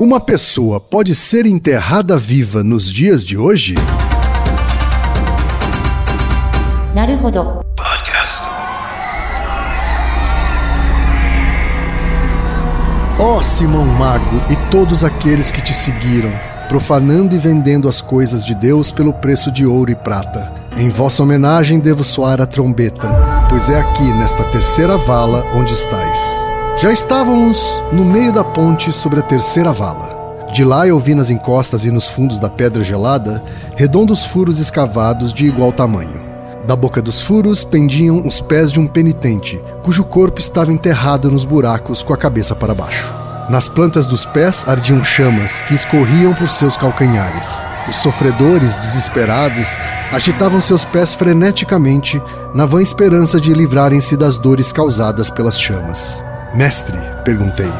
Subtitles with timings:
[0.00, 3.76] Uma pessoa pode ser enterrada viva nos dias de hoje?
[7.76, 8.50] Podcast.
[13.20, 16.32] Ó oh, Simão Mago e todos aqueles que te seguiram,
[16.68, 20.52] profanando e vendendo as coisas de Deus pelo preço de ouro e prata.
[20.76, 23.08] Em vossa homenagem devo soar a trombeta,
[23.48, 26.53] pois é aqui, nesta terceira vala, onde estáis.
[26.76, 30.48] Já estávamos no meio da ponte sobre a terceira vala.
[30.52, 33.42] De lá eu vi nas encostas e nos fundos da pedra gelada
[33.76, 36.20] redondos furos escavados de igual tamanho.
[36.66, 41.44] Da boca dos furos pendiam os pés de um penitente, cujo corpo estava enterrado nos
[41.44, 43.14] buracos com a cabeça para baixo.
[43.48, 47.64] Nas plantas dos pés ardiam chamas que escorriam por seus calcanhares.
[47.88, 49.78] Os sofredores, desesperados,
[50.10, 52.20] agitavam seus pés freneticamente
[52.52, 56.24] na vã esperança de livrarem-se das dores causadas pelas chamas.
[56.54, 57.70] Mestre, perguntei,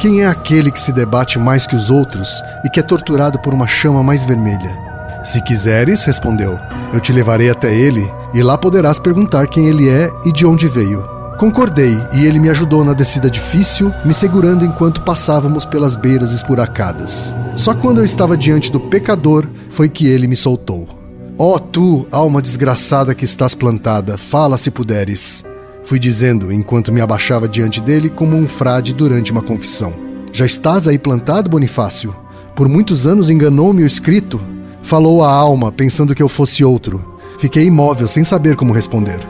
[0.00, 3.52] quem é aquele que se debate mais que os outros e que é torturado por
[3.52, 4.74] uma chama mais vermelha?
[5.22, 6.58] Se quiseres, respondeu,
[6.90, 10.66] eu te levarei até ele e lá poderás perguntar quem ele é e de onde
[10.66, 11.06] veio.
[11.38, 17.36] Concordei e ele me ajudou na descida difícil, me segurando enquanto passávamos pelas beiras esburacadas.
[17.56, 20.88] Só quando eu estava diante do pecador foi que ele me soltou.
[21.38, 25.44] Ó oh, tu, alma desgraçada que estás plantada, fala se puderes.
[25.84, 29.92] Fui dizendo enquanto me abaixava diante dele como um frade durante uma confissão.
[30.32, 32.16] Já estás aí plantado, Bonifácio?
[32.56, 34.40] Por muitos anos enganou-me o escrito.
[34.82, 37.18] Falou a alma, pensando que eu fosse outro.
[37.38, 39.20] Fiquei imóvel, sem saber como responder.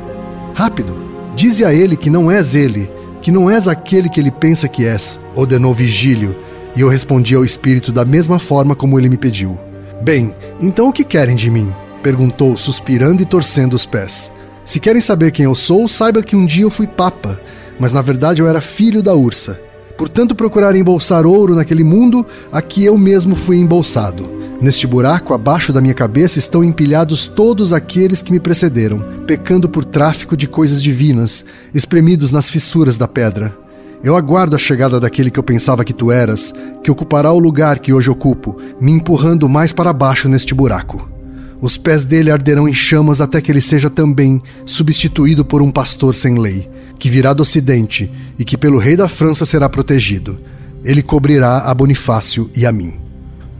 [0.54, 0.94] Rápido,
[1.34, 4.84] dize a ele que não és ele, que não és aquele que ele pensa que
[4.84, 6.36] és, ordenou Vigílio,
[6.76, 9.58] e eu respondi ao espírito da mesma forma como ele me pediu.
[10.02, 11.72] Bem, então o que querem de mim?
[12.02, 14.30] perguntou, suspirando e torcendo os pés.
[14.64, 17.38] Se querem saber quem eu sou, saiba que um dia eu fui papa,
[17.78, 19.60] mas na verdade eu era filho da ursa.
[19.96, 24.28] Portanto, procurar embolsar ouro naquele mundo, aqui eu mesmo fui embolsado.
[24.60, 29.84] Neste buraco, abaixo da minha cabeça, estão empilhados todos aqueles que me precederam, pecando por
[29.84, 33.54] tráfico de coisas divinas, espremidos nas fissuras da pedra.
[34.02, 37.78] Eu aguardo a chegada daquele que eu pensava que tu eras, que ocupará o lugar
[37.78, 41.13] que hoje ocupo, me empurrando mais para baixo neste buraco.
[41.60, 46.14] Os pés dele arderão em chamas até que ele seja também substituído por um pastor
[46.14, 50.38] sem lei, que virá do ocidente e que pelo rei da França será protegido.
[50.84, 52.94] Ele cobrirá a Bonifácio e a mim.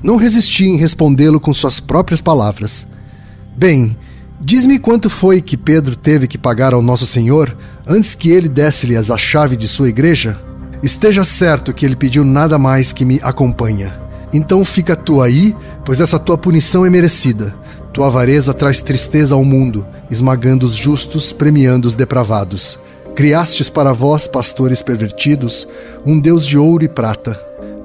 [0.02, 2.86] Não resisti em respondê-lo com suas próprias palavras.
[3.56, 3.96] Bem,
[4.38, 7.56] diz-me quanto foi que Pedro teve que pagar ao Nosso Senhor
[7.86, 10.38] antes que ele desse-lhes a chave de sua igreja?
[10.82, 13.98] Esteja certo que ele pediu nada mais que me acompanha.
[14.34, 17.56] Então fica tu aí, pois essa tua punição é merecida.
[17.94, 22.76] Tua avareza traz tristeza ao mundo, esmagando os justos, premiando os depravados.
[23.14, 25.68] Criastes para vós, pastores pervertidos,
[26.04, 27.38] um Deus de ouro e prata.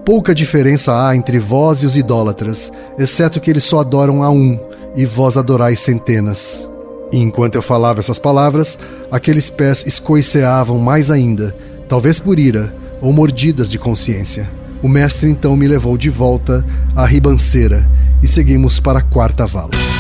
[0.04, 4.60] Pouca diferença há entre vós e os idólatras, exceto que eles só adoram a um,
[4.96, 6.68] e vós adorais centenas.
[7.14, 8.80] E enquanto eu falava essas palavras,
[9.12, 11.56] aqueles pés escoiceavam mais ainda,
[11.88, 14.50] talvez por ira ou mordidas de consciência.
[14.82, 16.66] O mestre então me levou de volta
[16.96, 17.88] à ribanceira
[18.24, 19.99] e seguimos para a quarta vala.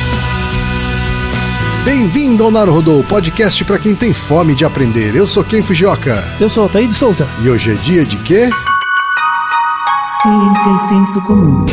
[1.86, 5.16] Bem-vindo ao Naruhodô, podcast para quem tem fome de aprender.
[5.16, 6.24] Eu sou Ken Fujioka.
[6.40, 7.28] Eu sou Altair de Souza.
[7.42, 8.50] E hoje é dia de quê?
[10.22, 11.66] Ciência e senso comum.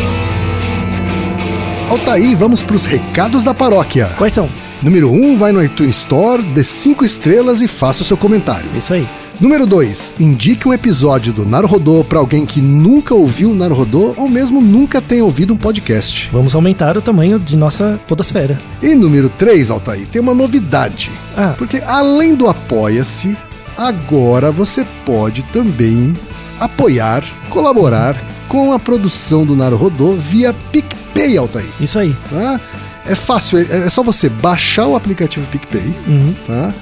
[1.90, 4.06] Altair, vamos para os recados da paróquia.
[4.16, 4.48] Quais são?
[4.82, 8.68] Número 1, um, vai no iTunes Store, dê 5 estrelas e faça o seu comentário.
[8.76, 9.08] Isso aí.
[9.38, 14.28] Número 2, indique um episódio do Naruhodô para alguém que nunca ouviu o Naruhodô ou
[14.30, 16.30] mesmo nunca tenha ouvido um podcast.
[16.32, 18.58] Vamos aumentar o tamanho de nossa podosfera.
[18.82, 21.10] E número 3, Altair, tem uma novidade.
[21.36, 21.54] Ah.
[21.58, 23.36] Porque além do Apoia-se,
[23.76, 26.16] agora você pode também
[26.58, 28.16] apoiar, colaborar
[28.48, 31.66] com a produção do Naruhodô via PicPay, Altair.
[31.78, 32.16] Isso aí.
[32.30, 32.58] Tá?
[33.04, 36.34] É fácil, é, é só você baixar o aplicativo PicPay Uhum.
[36.46, 36.72] tá?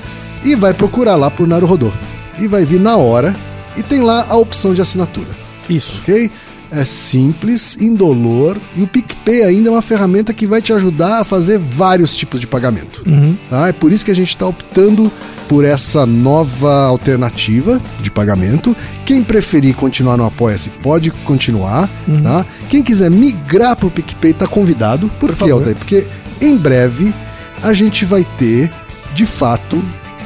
[0.45, 1.91] e vai procurar lá por Naruhodô.
[2.39, 3.35] E vai vir na hora
[3.77, 5.29] e tem lá a opção de assinatura,
[5.69, 6.01] Isso.
[6.03, 6.31] ok?
[6.71, 11.25] É simples, indolor e o PicPay ainda é uma ferramenta que vai te ajudar a
[11.25, 13.05] fazer vários tipos de pagamento.
[13.07, 13.37] Uhum.
[13.49, 13.69] Tá?
[13.69, 15.13] É por isso que a gente está optando
[15.49, 18.75] por essa nova alternativa de pagamento.
[19.05, 21.89] Quem preferir continuar no Apoia-se pode continuar.
[22.23, 22.45] Tá?
[22.69, 25.09] Quem quiser migrar para o PicPay está convidado.
[25.21, 25.53] Por, Por quê.
[25.53, 25.77] Altair?
[25.77, 26.07] Porque
[26.41, 27.15] em breve
[27.63, 28.73] a gente vai ter,
[29.15, 29.81] de fato,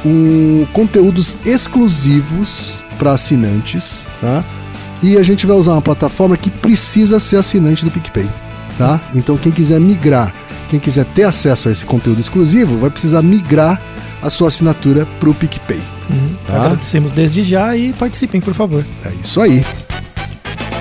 [0.05, 4.07] um, conteúdos exclusivos para assinantes.
[4.21, 4.43] Tá?
[5.01, 8.29] E a gente vai usar uma plataforma que precisa ser assinante do PicPay.
[8.77, 9.01] Tá?
[9.13, 10.33] Então quem quiser migrar,
[10.69, 13.81] quem quiser ter acesso a esse conteúdo exclusivo, vai precisar migrar
[14.21, 15.81] a sua assinatura para o PicPay.
[16.09, 16.35] Uhum.
[16.45, 16.55] Tá.
[16.55, 18.85] Agradecemos desde já e participem, por favor.
[19.05, 19.65] É isso aí.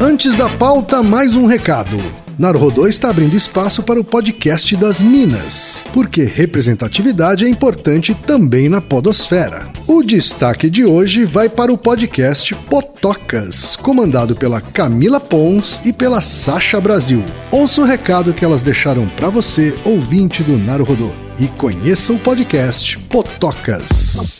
[0.01, 1.99] Antes da pauta, mais um recado.
[2.39, 8.81] Naruhodô está abrindo espaço para o podcast das Minas, porque representatividade é importante também na
[8.81, 9.67] podosfera.
[9.89, 16.23] O destaque de hoje vai para o podcast Potocas, comandado pela Camila Pons e pela
[16.23, 17.25] Sasha Brasil.
[17.51, 22.97] Ouça o recado que elas deixaram para você, ouvinte do Naruhodô, e conheça o podcast
[23.01, 24.39] Potocas.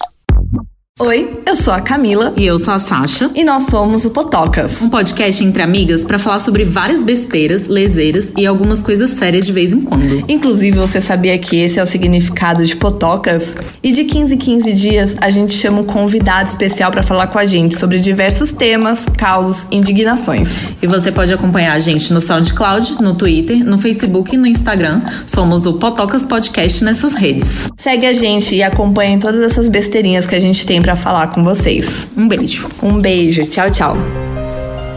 [1.01, 3.31] Oi, eu sou a Camila E eu sou a Sasha.
[3.33, 4.83] e nós somos o Potocas.
[4.83, 9.53] Um podcast entre amigas pra falar sobre várias besteiras, leseiras e algumas coisas sérias de
[9.53, 10.25] vez em quando.
[10.29, 13.55] Inclusive, você sabia que esse é o significado de Potocas?
[13.81, 17.39] E de 15 em 15 dias, a gente chama um convidado especial para falar com
[17.39, 20.63] a gente sobre diversos temas, causos, indignações.
[20.83, 25.01] E você pode acompanhar a gente no SoundCloud, no Twitter, no Facebook e no Instagram.
[25.27, 27.69] Somos o Potocas Podcast nessas redes.
[27.77, 31.45] Segue a gente e acompanhe todas essas besteirinhas que a gente tem para falar com
[31.45, 32.09] vocês.
[32.17, 32.67] Um beijo.
[32.83, 33.97] Um beijo, tchau, tchau.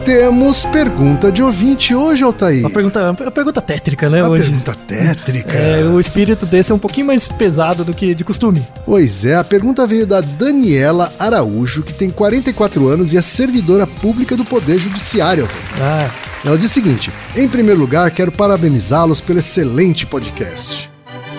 [0.06, 2.62] Temos pergunta de ouvinte hoje, Altair.
[2.62, 4.44] Uma pergunta, uma pergunta tétrica, né, Uma hoje.
[4.44, 5.52] pergunta tétrica.
[5.54, 8.66] É, o espírito desse é um pouquinho mais pesado do que de costume.
[8.86, 13.86] Pois é, a pergunta veio da Daniela Araújo, que tem 44 anos e é servidora
[13.86, 15.46] pública do Poder Judiciário.
[15.78, 16.08] Ah,
[16.46, 20.90] Ela diz o seguinte: em primeiro lugar, quero parabenizá-los pelo excelente podcast.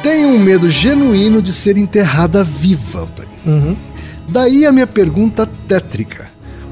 [0.02, 3.28] Tenho um medo genuíno de ser enterrada viva, Altair.
[3.46, 3.74] uhum.
[4.32, 6.30] Daí a minha pergunta tétrica: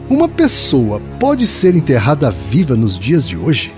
[0.08, 3.74] uma pessoa pode ser enterrada viva nos dias de hoje?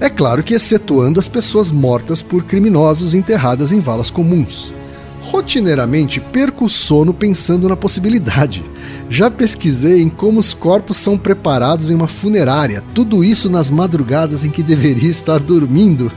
[0.00, 4.72] É claro que excetuando as pessoas mortas por criminosos enterradas em valas comuns.
[5.20, 8.64] Rotineiramente perco o sono pensando na possibilidade.
[9.10, 14.42] Já pesquisei em como os corpos são preparados em uma funerária, tudo isso nas madrugadas
[14.42, 16.10] em que deveria estar dormindo.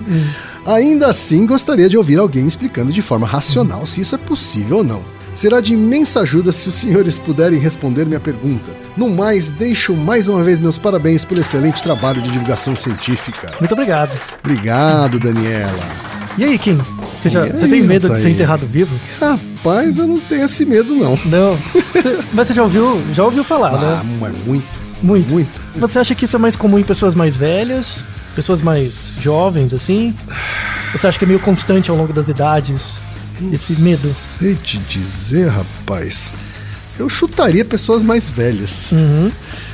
[0.66, 4.78] Ainda assim, gostaria de ouvir alguém me explicando de forma racional se isso é possível
[4.78, 5.11] ou não.
[5.34, 8.72] Será de imensa ajuda se os senhores puderem responder minha pergunta.
[8.98, 13.50] No mais, deixo mais uma vez meus parabéns pelo excelente trabalho de divulgação científica.
[13.60, 14.12] muito obrigado.
[14.44, 15.80] Obrigado, Daniela.
[16.38, 16.80] E aí, Kim?
[17.14, 18.24] Você, já, E você aí, tem medo de Altair?
[18.24, 18.94] ser enterrado vivo?
[19.20, 21.18] Rapaz, eu não tenho esse medo, não.
[21.26, 21.58] Não.
[21.94, 24.18] Você- mas você já ouviu, já ouviu falar, Ah, né?
[24.20, 24.68] mas muito.
[25.02, 25.32] Muito.
[25.34, 25.62] Muito.
[25.78, 28.04] Você acha que isso é mais comum em pessoas mais velhas?
[28.36, 30.14] Pessoas mais jovens, assim?
[30.94, 33.00] Você acha que é meio constante ao longo das idades?
[33.52, 34.08] Esse medo?
[34.08, 36.34] Sei te dizer, rapaz.
[37.00, 38.92] Eu chutaria pessoas mais velhas.
[38.92, 39.32] Uhum.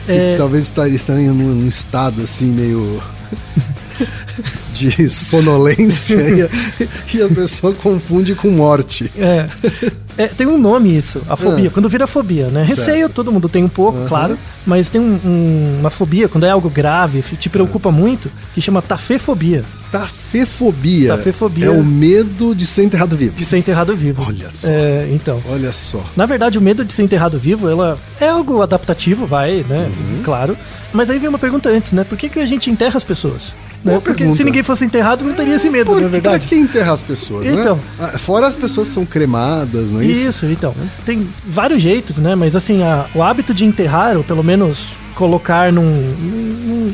[0.07, 3.01] É, talvez estariam, num, num estado assim meio
[4.71, 6.49] de sonolência e, a,
[7.17, 9.11] e a pessoa confunde com morte.
[9.17, 9.47] É.
[10.17, 11.67] É, tem um nome isso, a fobia.
[11.67, 11.71] Ah.
[11.71, 12.63] Quando vira fobia, né?
[12.63, 13.13] Receio Certo.
[13.13, 16.69] todo mundo tem um pouco, claro, mas tem um- um- uma fobia, quando é algo
[16.69, 21.09] grave, te preocupa muito, que chama tafefobia, Tafefobia.
[21.15, 21.65] Tafefobia.
[21.67, 23.33] É o medo de ser enterrado vivo.
[23.35, 24.23] de ser enterrado vivo.
[24.27, 24.67] Olha só.
[24.71, 25.41] É, então.
[25.49, 26.03] Olha só.
[26.15, 29.89] Na verdade, o medo de ser enterrado vivo, ela é algo adaptativo, vai, né?
[29.95, 30.21] Uhum.
[30.23, 30.57] Claro.
[30.93, 32.03] Mas aí vem uma pergunta antes, né?
[32.03, 33.53] Por que, que a gente enterra as pessoas?
[33.83, 33.93] Né?
[34.03, 34.37] Porque pergunta.
[34.37, 36.47] se ninguém fosse enterrado, não teria esse medo, Por, não é pra verdade?
[36.47, 37.79] que enterrar as pessoas, Então.
[37.99, 38.07] né?
[38.17, 40.29] Fora as pessoas que são cremadas, não é isso?
[40.29, 40.73] Isso, então.
[41.05, 42.33] Tem vários jeitos, né?
[42.35, 45.83] Mas assim, a- o hábito de enterrar, ou pelo menos colocar num,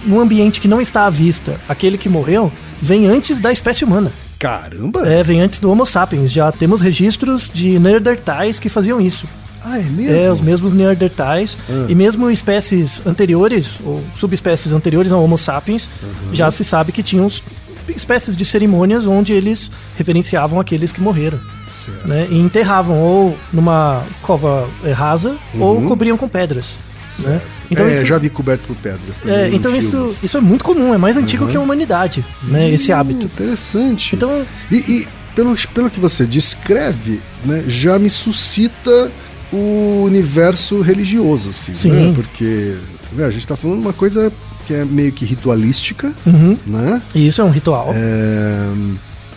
[0.05, 2.51] num, ambiente que não está à vista aquele que morreu,
[2.81, 4.11] vem antes da espécie humana.
[4.39, 5.07] Caramba!
[5.07, 6.31] É, vem antes do Homo sapiens.
[6.31, 9.27] Já temos registros de Neandertais que faziam isso.
[9.63, 10.27] Ah, é mesmo?
[10.27, 11.57] É, os mesmos Neandertais.
[11.69, 11.85] Ah.
[11.87, 16.35] E mesmo espécies anteriores, ou subespécies anteriores ao Homo sapiens, Uhum.
[16.35, 17.29] já se sabe que tinham
[17.95, 21.39] espécies de cerimônias onde eles reverenciavam aqueles que morreram.
[21.65, 22.07] Certo.
[22.07, 22.27] Né?
[22.29, 26.77] E enterravam ou numa cova eh, rasa ou cobriam com pedras.
[27.19, 27.41] Né?
[27.69, 27.91] Então, Uhum.
[27.91, 29.35] é, isso, já vi coberto por pedras também.
[29.37, 30.19] é, então isso, filmes.
[30.21, 30.25] Uhum.
[30.25, 32.69] isso é muito comum, é mais antigo que a humanidade, né?
[32.69, 33.25] esse hábito.
[33.25, 34.15] Interessante.
[34.15, 39.11] Então, E, e pelo, pelo que você descreve, né, já me suscita
[39.51, 41.89] o universo religioso, assim, Sim.
[41.91, 42.11] né?
[42.15, 42.75] Porque
[43.11, 44.31] né, a gente tá falando de uma coisa
[44.65, 47.01] que é meio que ritualística, uhum, né?
[47.13, 47.91] isso é um ritual.
[47.93, 48.73] É,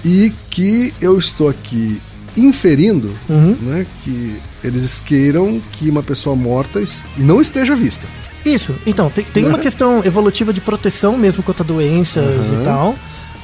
[0.04, 2.00] e que eu estou aqui
[2.36, 3.56] inferindo Uhum.
[3.62, 6.82] né, que eles queiram que uma pessoa morta
[7.16, 8.06] não esteja vista.
[8.44, 9.48] Isso, então, tem, tem Né?
[9.48, 12.60] uma questão evolutiva de proteção mesmo contra doenças Aham.
[12.60, 12.94] e tal.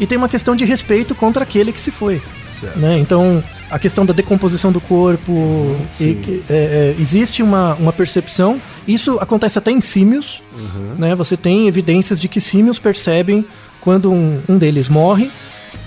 [0.00, 2.20] E tem uma questão de respeito contra aquele que se foi.
[2.48, 2.78] Certo.
[2.78, 2.98] Né?
[2.98, 5.76] Então, a questão da decomposição do corpo.
[5.94, 6.14] e Sim.
[6.20, 8.60] que, é, é, existe uma, uma percepção.
[8.88, 10.42] Isso acontece até em símios.
[10.56, 10.94] Uhum.
[10.98, 11.14] Né?
[11.14, 13.44] Você tem evidências de que símios percebem
[13.80, 15.30] quando um, um deles morre.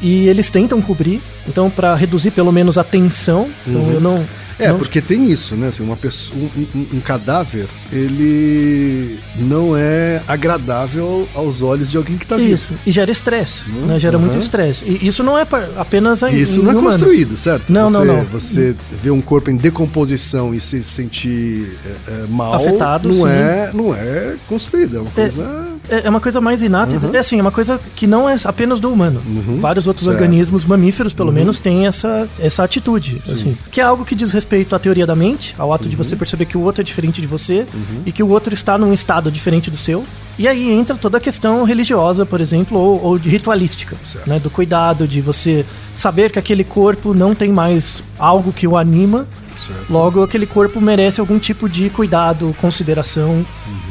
[0.01, 1.21] E eles tentam cobrir.
[1.47, 3.49] Então, para reduzir pelo menos a tensão.
[3.65, 4.25] Então, eu não.
[4.57, 5.67] É, não- porque tem isso, né?
[5.67, 12.17] Assim, uma pessoa, um, um- um cadáver, ele não é agradável aos olhos de alguém
[12.17, 12.53] que está vivo.
[12.53, 13.99] Isso, e gera estresse, Hum, né?
[13.99, 14.25] Gera aham.
[14.25, 14.85] muito estresse.
[14.85, 15.45] E isso não é
[15.77, 16.95] apenas em, Isso não é humanos.
[16.97, 17.71] construído, certo?
[17.71, 18.23] Não, você, não, não.
[18.25, 23.27] Você vê um corpo em decomposição e se sentir é, é, mal, Afetado, não, sim.
[23.27, 26.99] é, não é construído, é uma coisa É é uma coisa mais inata.
[27.13, 29.21] É assim, é uma coisa que não é apenas do humano.
[29.59, 30.11] Vários outros Uhum.
[30.11, 30.19] Certo.
[30.21, 30.25] Uhum.
[30.25, 33.21] organismos mamíferos, pelo menos, têm essa, essa atitude.
[33.29, 36.03] Assim, que é algo que diz respeito à teoria da mente, ao ato de Uhum.
[36.03, 37.65] você perceber que o outro é diferente de você
[38.05, 40.03] e que o outro está num estado diferente do seu.
[40.37, 43.95] E aí entra toda a questão religiosa, por exemplo, ou, ou de ritualística,
[44.27, 44.37] né?
[44.39, 49.25] Do cuidado, de você saber que aquele corpo não tem mais algo que o anima,
[49.57, 49.85] Certo.
[49.89, 53.45] Logo, aquele corpo merece algum tipo de cuidado, consideração.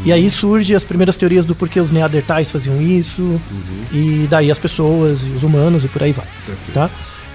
[0.05, 3.41] E aí surgem as primeiras teorias do porquê os neandertais faziam isso,
[3.93, 6.27] e daí as pessoas, os humanos e por aí vai.
[6.47, 6.73] Perfeito.
[6.73, 6.91] Tá?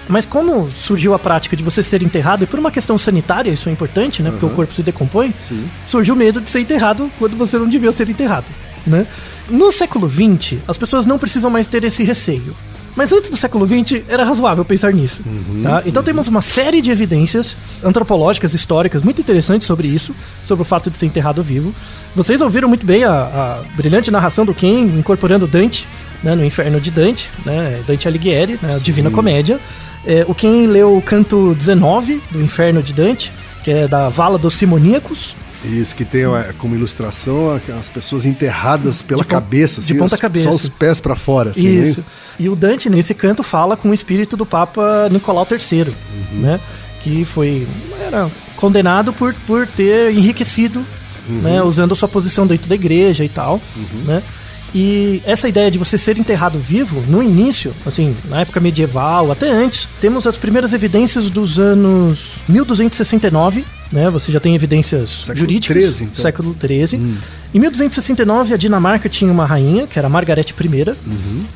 [0.08, 3.68] Mas como surgiu a prática de você ser enterrado, e por uma questão sanitária, isso
[3.68, 4.30] é importante, né?
[4.30, 5.68] Porque o corpo se decompõe, Sim.
[5.86, 8.46] surgiu o medo de ser enterrado quando você não devia ser enterrado.
[8.86, 9.06] Né?
[9.48, 12.56] No século XX, as pessoas não precisam mais ter esse receio.
[13.00, 15.22] Mas antes do século XX, era razoável pensar nisso.
[15.62, 15.82] tá?
[15.86, 20.14] Então temos uma série de evidências antropológicas, históricas, muito interessantes sobre isso,
[20.44, 21.74] sobre o fato de ser enterrado vivo.
[22.14, 25.88] Vocês ouviram muito bem a, a brilhante narração do Ken incorporando Dante
[26.22, 29.58] né, no Inferno de Dante, né, Dante Alighieri, né, Divina Comédia.
[30.04, 33.32] É, o Ken leu o canto 19 do Inferno de Dante,
[33.64, 39.02] que é da Vala dos Simoníacos, Isso, que tem é, como ilustração as pessoas enterradas
[39.02, 40.48] pela De cabeça, de assim, ponta os- cabeça.
[40.48, 42.06] só os pés pra fora, assim, é Isso.
[42.38, 46.40] E o Dante, nesse canto, fala com o espírito do Papa Nicolau III, Uhum.
[46.40, 46.60] né?
[47.00, 47.66] Que foi
[48.00, 50.84] era condenado por, por ter enriquecido,
[51.28, 51.40] Uhum.
[51.42, 51.62] né?
[51.62, 53.60] Usando a sua posição dentro da igreja e tal,
[54.06, 54.22] né?
[54.74, 59.50] E essa ideia de você ser enterrado vivo, no início, assim, na época medieval, até
[59.50, 64.08] antes, temos as primeiras evidências dos anos 1269, né?
[64.10, 65.76] Você já tem evidências Século jurídicas.
[65.76, 66.22] 13, então.
[66.22, 67.18] Século XIII.
[67.52, 70.96] Em 1269, a Dinamarca tinha uma rainha, que era Margaret I,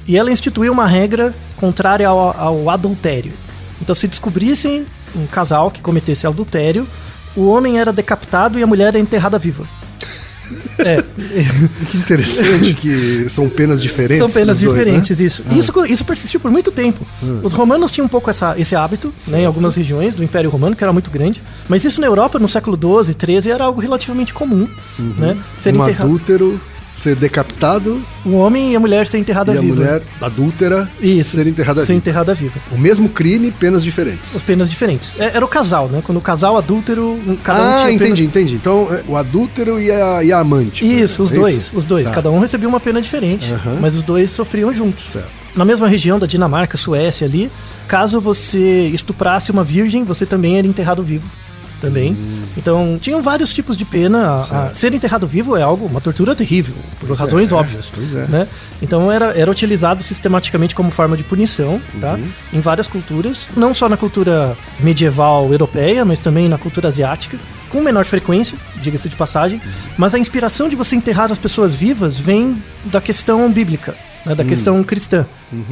[0.07, 3.33] e ela instituiu uma regra contrária ao, ao adultério.
[3.81, 6.87] Então, se descobrissem um casal que cometesse adultério,
[7.37, 9.67] o homem era decapitado e a mulher era enterrada viva.
[10.79, 10.97] É,
[11.91, 14.19] Que interessante que são penas diferentes.
[14.19, 15.27] são penas dois, diferentes, né?
[15.27, 15.43] isso.
[15.51, 15.73] E isso.
[15.87, 17.07] Isso persistiu por muito tempo.
[17.43, 20.75] Os romanos tinham um pouco essa, esse hábito, né, em algumas regiões do Império Romano,
[20.77, 21.43] que era muito grande.
[21.69, 24.69] Mas isso na Europa, no século XII, XIII, era algo relativamente comum.
[24.99, 26.61] Né, ser Um enterra- adúltero
[26.95, 29.75] ser decapitado o homem e a mulher ser enterrada e a viva.
[29.75, 31.99] mulher adúltera Isso, ser enterrada ser viva.
[31.99, 32.61] enterrada viva.
[32.71, 34.43] O mesmo crime, penas As diferentes.
[34.45, 35.19] penas diferentes.
[35.21, 36.01] É, era o casal, né?
[36.05, 38.55] Quando o casal adúltero, um- cada um ah, tinha pena- entendi, entendi.
[38.55, 40.85] Então, é, o adúltero e a, e a amante.
[40.87, 41.77] Isso, os é dois, isso?
[41.77, 42.07] os dois.
[42.07, 42.13] Tá.
[42.13, 43.49] Cada um recebia uma pena diferente,
[43.81, 45.11] mas os dois sofriam juntos.
[45.11, 45.29] Certo.
[45.57, 47.51] Na mesma região da Dinamarca, Suécia ali,
[47.89, 51.29] caso você estuprasse uma virgem, você também era enterrado vivo.
[51.89, 52.17] Também.
[52.57, 54.37] Então, tinham vários tipos de pena.
[54.37, 54.71] A- A, Hum.
[54.75, 57.91] Ser enterrado vivo é algo, uma tortura terrível, por Pois razões é, óbvias.
[57.95, 58.27] pois é.
[58.27, 58.49] Né?
[58.83, 62.15] Então, era, era utilizado sistematicamente como forma de punição, tá?
[62.15, 62.29] Uhum.
[62.53, 63.49] Em várias culturas.
[63.57, 67.39] Não só na cultura medieval europeia, mas também na cultura asiática.
[67.69, 69.61] Com menor frequência, diga-se de passagem.
[69.99, 73.95] Mas a inspiração de você enterrar as pessoas vivas vem da questão bíblica.
[74.25, 75.27] Né, da questão cristã,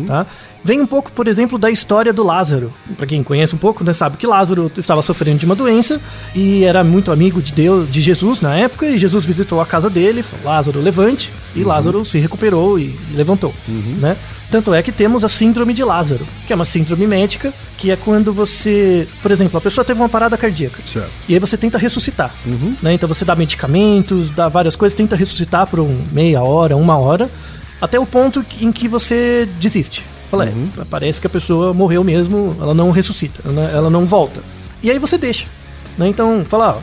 [0.06, 0.26] tá?
[0.62, 2.73] Vem um pouco, por exemplo, da história do Lázaro.
[2.99, 5.99] Para quem conhece um pouco, né, sabe que Lázaro estava sofrendo de uma doença
[6.35, 9.88] e era muito amigo de Deus, de Jesus na época, e Jesus visitou a casa
[9.88, 13.54] dele, falou, Lázaro, levante, e Lázaro se recuperou e levantou,
[14.00, 14.16] né?
[14.50, 17.97] Tanto é que temos a síndrome de Lázaro, que é uma síndrome médica, que é
[17.97, 20.82] quando você, por exemplo, a pessoa teve uma parada cardíaca.
[20.85, 21.11] Certo.
[21.26, 22.35] E aí você tenta ressuscitar.
[22.82, 22.92] Né?
[22.92, 27.30] Então você dá medicamentos, dá várias coisas, tenta ressuscitar por um meia hora, uma hora,
[27.83, 30.05] até o ponto em que você desiste.
[30.31, 30.55] Fala, é,
[30.89, 34.41] parece que a pessoa morreu mesmo, ela não ressuscita, ela, ela não volta.
[34.81, 35.47] E aí você deixa.
[35.99, 36.07] Né?
[36.07, 36.81] Então, fala, ó,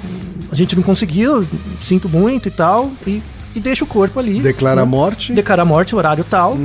[0.52, 1.48] a gente não conseguiu,
[1.82, 3.24] sinto muito e tal, e,
[3.56, 4.42] e deixa o corpo ali.
[4.42, 4.82] Declara né?
[4.82, 5.32] a morte.
[5.32, 6.58] Declara a morte, horário tal,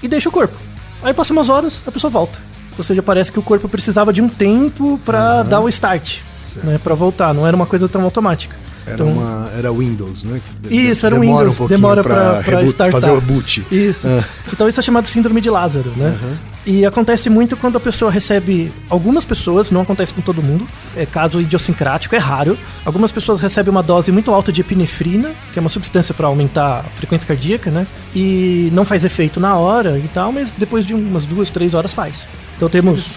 [0.00, 0.56] e deixa o corpo.
[1.02, 2.38] Aí passa umas horas, a pessoa volta.
[2.78, 6.66] Ou seja, parece que o corpo precisava de um tempo pra dar o start, Certo.
[6.66, 7.34] né, para voltar.
[7.34, 8.56] Não era uma coisa tão automática.
[8.86, 10.40] Era, Então, uma, era Windows, né?
[10.62, 13.00] De- Isso, era demora Windows, um demora reboot- startar.
[13.00, 13.66] fazer o boot.
[13.70, 14.06] Isso.
[14.06, 14.24] Ah.
[14.52, 16.16] Então isso é chamado síndrome de Lázaro, né?
[16.66, 18.72] E acontece muito quando a pessoa recebe.
[18.90, 22.58] Algumas pessoas, não acontece com todo mundo, é caso idiosincrático, é raro.
[22.84, 26.80] Algumas pessoas recebem uma dose muito alta de epinefrina, que é uma substância para aumentar
[26.80, 27.86] a frequência cardíaca, né?
[28.12, 31.92] E não faz efeito na hora e tal, mas depois de umas duas, três horas
[31.92, 32.26] faz.
[32.56, 33.16] Então temos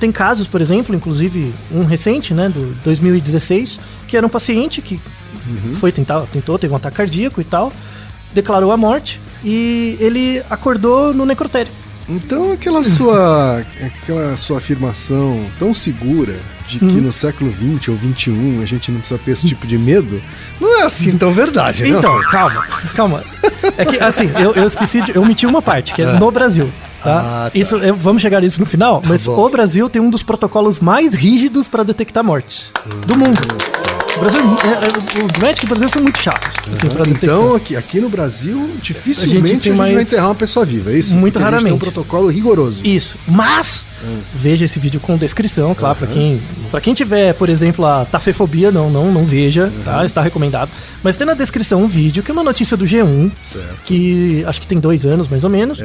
[0.00, 4.98] tem casos, por exemplo, inclusive um recente, né, do 2016, que era um paciente que
[5.74, 7.72] foi tentar, tentou, teve um ataque cardíaco e tal,
[8.32, 11.72] declarou a morte e ele acordou no necrotério.
[12.08, 16.36] Então aquela sua, aquela sua afirmação tão segura
[16.66, 17.00] de que Uhum.
[17.00, 20.22] no século XX ou XXI a gente não precisa ter esse tipo de medo,
[20.60, 21.90] não é assim tão verdade, né?
[21.90, 23.24] Então, calma, calma.
[23.76, 25.14] É que, assim, eu, eu esqueci de.
[25.14, 26.70] Eu omiti uma parte, que é no Brasil.
[27.00, 27.18] Tá?
[27.46, 27.58] Ah, tá.
[27.58, 29.38] Isso, eu- vamos chegar nisso no final, mas bom.
[29.44, 32.72] o Brasil tem um dos protocolos mais rígidos para detectar mortes
[33.06, 33.38] do mundo.
[34.16, 36.48] O Brasil, é, é, os médicos do Brasil são muito chatos.
[36.72, 37.08] assim, detectar.
[37.10, 40.90] Então, aqui, aqui no Brasil, dificilmente a gente, tem vai mais- enterrar uma pessoa viva,
[40.90, 41.16] é isso?
[41.16, 41.80] Muito Porque A gente raramente.
[41.80, 42.80] tem um protocolo rigoroso.
[42.84, 43.18] Isso.
[43.28, 43.84] Mas
[44.34, 48.70] veja esse vídeo com descrição, claro, pra quem para quem tiver, por exemplo, a tafefobia,
[48.72, 50.04] não, não, não veja, tá?
[50.04, 50.70] Está recomendado.
[51.02, 53.76] Mas tem na descrição um vídeo que é uma notícia do G1, Certo.
[53.84, 55.78] que acho que tem dois anos mais ou menos,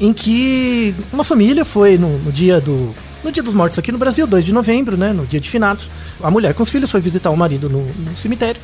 [0.00, 3.98] em que uma família foi no, no dia do no dia dos mortos aqui no
[3.98, 5.88] Brasil, 2 de novembro, né, no dia de finados,
[6.22, 8.60] a mulher com os filhos foi visitar o marido no, no cemitério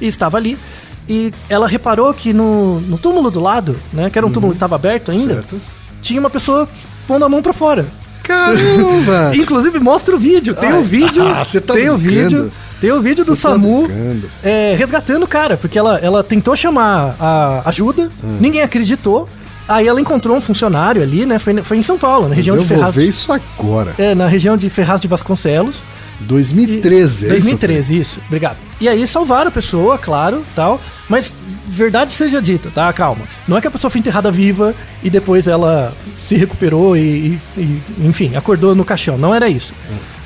[0.00, 0.58] e estava ali.
[1.08, 4.56] E ela reparou que no, no túmulo do lado, né, que era um túmulo que
[4.56, 5.60] estava aberto ainda, Certo.
[6.02, 6.68] tinha uma pessoa
[7.06, 7.86] pondo a mão pra fora.
[8.22, 9.32] Caramba!
[9.36, 12.28] Inclusive mostra o vídeo, tem o vídeo, ah, tá tem o brincando.
[12.28, 14.30] vídeo, tem o vídeo do Você tá Samu brincando.
[14.42, 18.38] é, resgatando o cara, porque ela, ela tentou chamar a ajuda, Hum.
[18.40, 19.28] ninguém acreditou.
[19.70, 21.38] Aí ela encontrou um funcionário ali, né?
[21.38, 22.94] Foi, foi em São Paulo, na Mas região eu de vou Ferraz.
[22.94, 23.94] ver isso agora.
[23.98, 25.76] É, na região de Ferraz de Vasconcelos.
[26.20, 27.28] 2013, é isso?
[27.28, 28.20] 2013, isso.
[28.26, 28.56] Obrigado.
[28.80, 30.80] E aí salvaram a pessoa, claro, tal.
[31.08, 31.32] Mas
[31.66, 32.92] verdade seja dita, tá?
[32.92, 33.22] Calma.
[33.48, 37.00] Não é que a pessoa foi enterrada viva e depois ela se recuperou e,
[37.56, 39.16] e- e, enfim, acordou no caixão.
[39.16, 39.72] Não era isso.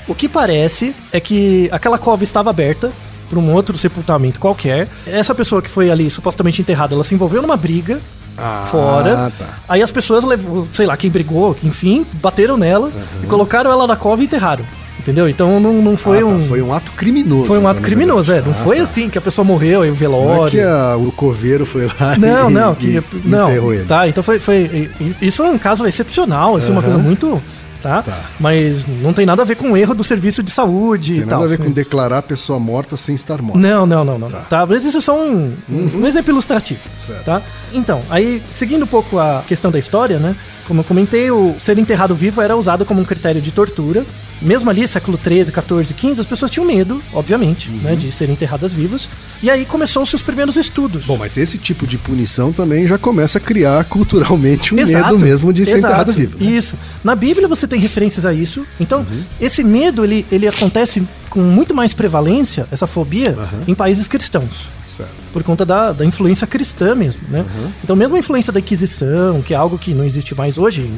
[0.08, 2.90] O que parece é que aquela cova estava aberta
[3.28, 4.88] para um outro sepultamento qualquer.
[5.06, 8.00] Essa pessoa que foi ali supostamente enterrada, ela se envolveu numa briga
[8.36, 9.32] Ah, fora.
[9.38, 9.46] tá.
[9.68, 10.24] Aí as pessoas,
[10.72, 12.90] sei lá, quem brigou, enfim, bateram nela
[13.22, 14.64] e colocaram ela na cova e enterraram.
[14.98, 15.28] Entendeu?
[15.28, 16.40] Então não, não foi Ah, tá, um.
[16.40, 17.44] Foi um ato criminoso.
[17.46, 18.40] Foi um ato criminoso, é.
[18.40, 18.84] Não Ah, foi tá.
[18.84, 20.50] assim que a pessoa morreu aí o Não é velório.
[20.50, 23.84] que a- o coveiro foi lá Não, e, não, e que, não, enterrou ele.
[23.84, 27.42] tá, então foi, foi, isso é um caso excepcional, isso é uma coisa muito,
[27.84, 28.02] tá?
[28.02, 28.30] Tá.
[28.40, 31.24] Mas não tem nada a ver com o erro do serviço de saúde Tem e
[31.26, 31.44] nada tal.
[31.44, 33.58] a ver com declarar a pessoa morta sem estar morta.
[33.58, 34.28] Não, não, não, não.
[34.28, 34.64] Tá.
[34.66, 36.80] Mas isso é só um, um exemplo ilustrativo.
[37.04, 37.24] Certo.
[37.24, 37.42] Tá?
[37.72, 40.34] Então, aí, seguindo um pouco a questão da história, né?
[40.66, 44.04] Como eu comentei, o ser enterrado vivo era usado como um critério de tortura.
[44.42, 47.94] Mesmo ali, século 13, 14, 15, as pessoas tinham medo, obviamente, né?
[47.94, 49.08] De serem enterradas vivas.
[49.42, 51.06] E aí começou-se os primeiros estudos.
[51.06, 55.52] Bom, mas esse tipo de punição também já começa a criar culturalmente um medo mesmo
[55.52, 56.42] de ser exato, enterrado vivo.
[56.42, 56.50] né?
[56.50, 56.76] Isso.
[57.02, 58.66] Na Bíblia você tem referências a isso.
[58.80, 59.22] Então, Uhum.
[59.40, 64.68] esse medo, ele, ele acontece com muito mais prevalência, essa fobia, em países cristãos.
[64.96, 65.10] Certo.
[65.32, 67.40] Por conta da, da influência cristã mesmo, né?
[67.40, 67.70] Uhum.
[67.82, 70.88] Então, mesmo a influência da Inquisição, que é algo que não existe mais hoje,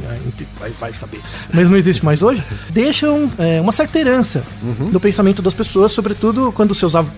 [0.61, 1.20] vai, vai saber,
[1.52, 4.90] mas não existe mais hoje, deixam é, uma certa herança Uhum.
[4.92, 7.09] no pensamento das pessoas, sobretudo quando seus av-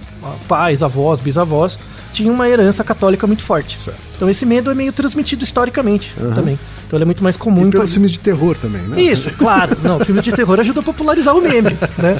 [0.46, 1.78] pais, avós, bisavós
[2.12, 3.78] tinham uma herança católica muito forte.
[3.78, 3.98] Certo.
[4.16, 6.58] Então, esse medo é meio transmitido historicamente também.
[6.86, 9.00] Então, ele é muito mais comum E pelos pa- filmes de terror também, né?
[9.00, 9.76] isso, claro.
[9.82, 12.16] Não, filme de terror ajuda a popularizar o meme, né?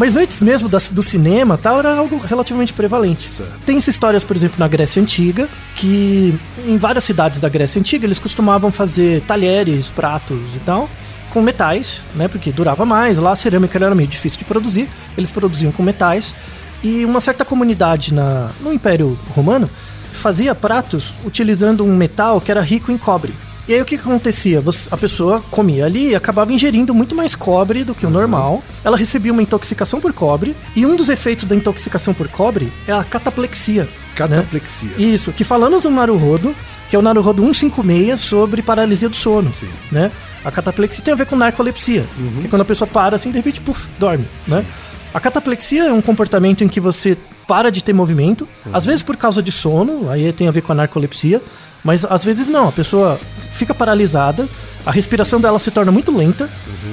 [0.00, 3.28] Mas antes mesmo da- do cinema tal, era algo relativamente prevalente.
[3.28, 3.52] Certo.
[3.66, 6.34] Tem essas histórias, por exemplo, na Grécia Antiga, que
[6.66, 10.88] em várias cidades da Grécia Antiga eles costumavam fazer talheres, pratos e tal,
[11.28, 12.28] com metais, né?
[12.28, 13.18] Porque durava mais.
[13.18, 16.34] Lá a cerâmica era meio difícil de produzir, eles produziam com metais.
[16.82, 19.68] E uma certa comunidade na, no Império Romano
[20.10, 23.34] fazia pratos utilizando um metal que era rico em cobre.
[23.70, 24.60] E aí o que, que acontecia?
[24.60, 28.64] Você- a pessoa comia ali e acabava ingerindo muito mais cobre do que o normal.
[28.82, 30.56] Ela recebia uma intoxicação por cobre.
[30.74, 33.84] E um dos efeitos da intoxicação por cobre é a cataplexia.
[33.84, 33.88] né?
[34.16, 34.90] Cataplexia.
[34.98, 36.52] Isso, que falamos no Naruhodo,
[36.88, 39.54] que é o Naruhodo 156 sobre paralisia do sono.
[39.54, 39.68] Sim.
[39.92, 40.10] Né?
[40.44, 42.04] A cataplexia tem a ver com narcolepsia,
[42.40, 44.26] que é quando a pessoa para assim, de repente, puf, dorme.
[44.48, 44.66] Né?
[45.14, 49.16] A cataplexia é um comportamento em que você para de ter movimento, às vezes por
[49.16, 51.42] causa de sono, aí tem a ver com a narcolepsia,
[51.82, 53.18] mas às vezes não, a pessoa
[53.50, 54.48] fica paralisada,
[54.86, 56.48] a respiração dela se torna muito lenta,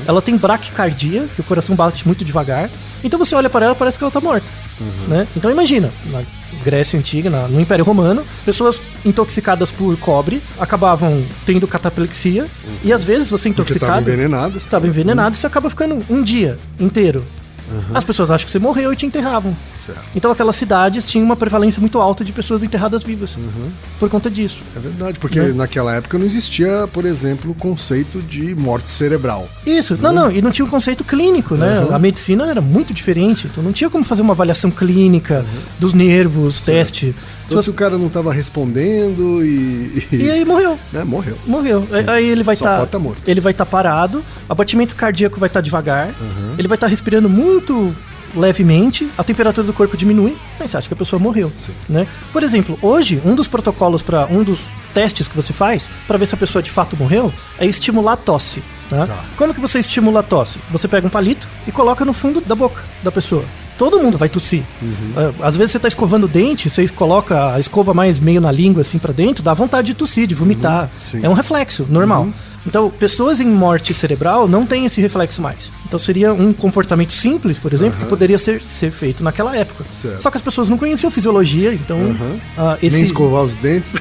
[0.05, 2.69] ela tem braquicardia, que o coração bate muito devagar,
[3.03, 4.47] então você olha para ela parece que ela está morta.
[5.07, 5.27] Né?
[5.35, 6.21] Então imagina, na
[6.63, 12.45] Grécia Antiga, na- no Império Romano, pessoas intoxicadas por cobre acabavam tendo cataplexia,
[12.83, 14.61] e às vezes você Porque intoxicado envenenadas.
[14.61, 17.23] estava envenenado e você acaba ficando um dia inteiro.
[17.93, 19.55] As pessoas acham que você morreu e te enterravam.
[19.75, 20.01] Certo.
[20.15, 23.31] Então aquelas cidades tinham uma prevalência muito alta de pessoas enterradas vivas.
[23.99, 24.59] Por conta disso.
[24.75, 25.53] É verdade, porque Né?
[25.53, 29.47] naquela época não existia, por exemplo, o conceito de morte cerebral.
[29.65, 31.87] Isso, não, não, e não tinha um conceito clínico, né?
[31.91, 35.45] A medicina era muito diferente, então não tinha como fazer uma avaliação clínica
[35.79, 37.15] dos nervos, teste.
[37.47, 40.05] Então, se o cara não estava respondendo e.
[40.11, 40.77] E aí morreu.
[40.91, 41.37] né, morreu.
[41.45, 41.87] Morreu.
[41.91, 42.77] Aí- Aí ele vai Só estar.
[42.79, 43.21] pode tá morto.
[43.25, 46.13] Ele vai estar parado, abatimento cardíaco vai estar devagar,
[46.57, 47.95] ele vai estar respirando muito
[48.35, 51.51] levemente, a temperatura do corpo diminui, aí você acha que a pessoa morreu.
[51.55, 51.71] Sim.
[51.87, 52.05] Né?
[52.31, 54.59] Por exemplo, hoje, um dos protocolos para um dos
[54.93, 58.17] testes que você faz para ver se a pessoa de fato morreu é estimular a
[58.17, 58.61] tosse.
[58.89, 59.05] Tá?
[59.07, 59.25] Tá.
[59.37, 60.59] Como que você estimula a tosse?
[60.71, 63.43] Você pega um palito e coloca no fundo da boca da pessoa.
[63.77, 64.63] Todo mundo vai tossir.
[65.15, 68.51] É, Às vezes você tá escovando o dente, você coloca a escova mais meio na
[68.51, 70.89] língua assim para dentro, dá vontade de tossir, de vomitar.
[71.05, 71.19] sim.
[71.23, 72.27] É um reflexo normal.
[72.65, 75.71] Então, pessoas em morte cerebral não têm esse reflexo mais.
[75.85, 79.85] Então, seria um comportamento simples, por exemplo, que poderia ser, ser feito naquela época.
[79.89, 80.21] Certo.
[80.21, 81.97] Só que as pessoas não conheciam fisiologia, então.
[82.57, 82.95] ah, esse...
[82.95, 83.93] Nem escovar os dentes.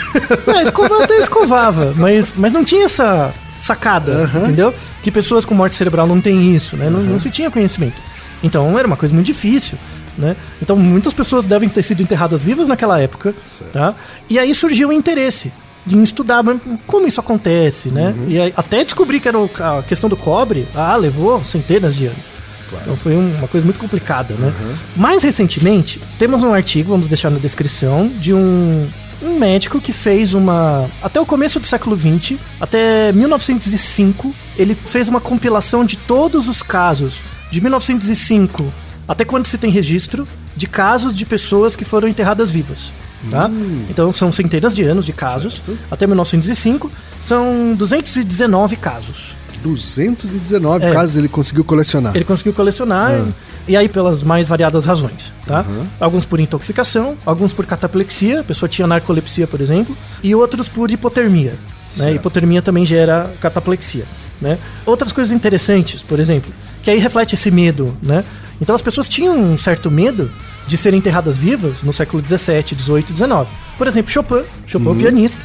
[0.45, 4.75] Não, escovar até escovava, mas, mas não tinha essa sacada, entendeu?
[5.01, 6.91] Que pessoas com morte cerebral não têm isso, né?
[6.91, 8.03] Não, não se tinha conhecimento.
[8.43, 9.79] Então era uma coisa muito difícil,
[10.19, 10.37] né?
[10.61, 13.35] Então muitas pessoas devem ter sido enterradas vivas naquela época,
[13.73, 13.95] tá?
[14.29, 15.53] E aí surgiu o interesse
[15.91, 16.43] em estudar
[16.87, 18.15] como isso acontece, né?
[18.29, 19.39] E aí, até descobrir que era
[19.79, 22.37] a questão do cobre, ah, levou centenas de anos.
[22.83, 24.53] Então foi um- uma coisa muito complicada, né?
[24.97, 28.89] Mais recentemente, temos um artigo, vamos deixar na descrição, de um,
[29.23, 30.91] um médico que fez uma.
[31.01, 36.63] Até o começo do século XX, até 1905, ele fez uma compilação de todos os
[36.65, 37.19] casos
[37.51, 38.73] de 1905
[39.09, 42.93] até quando se tem registro de casos de pessoas que foram enterradas vivas.
[43.31, 43.51] Tá?
[43.91, 45.63] Então são centenas de anos de casos.
[45.91, 49.35] Até 1905 são 219 casos.
[49.63, 50.93] 219 É.
[50.93, 52.15] casos ele conseguiu colecionar.
[52.15, 53.29] Ele conseguiu colecionar, Ah.
[53.67, 55.65] e, e aí pelas mais variadas razões, tá?
[55.99, 60.91] Alguns por intoxicação, alguns por cataplexia, a pessoa tinha narcolepsia, por exemplo, e outros por
[60.91, 61.51] hipotermia.
[61.53, 61.59] Né?
[61.91, 62.17] Certo.
[62.17, 64.05] Hipotermia também gera cataplexia,
[64.41, 64.59] né?
[64.85, 66.53] Outras coisas interessantes, por exemplo,
[66.87, 68.23] que aí reflete esse medo, né?
[68.61, 70.31] Então as pessoas tinham um certo medo
[70.69, 73.51] de serem enterradas vivas no século 17, 18, 19.
[73.77, 75.43] Por exemplo, Chopin, Chopin, o pianista,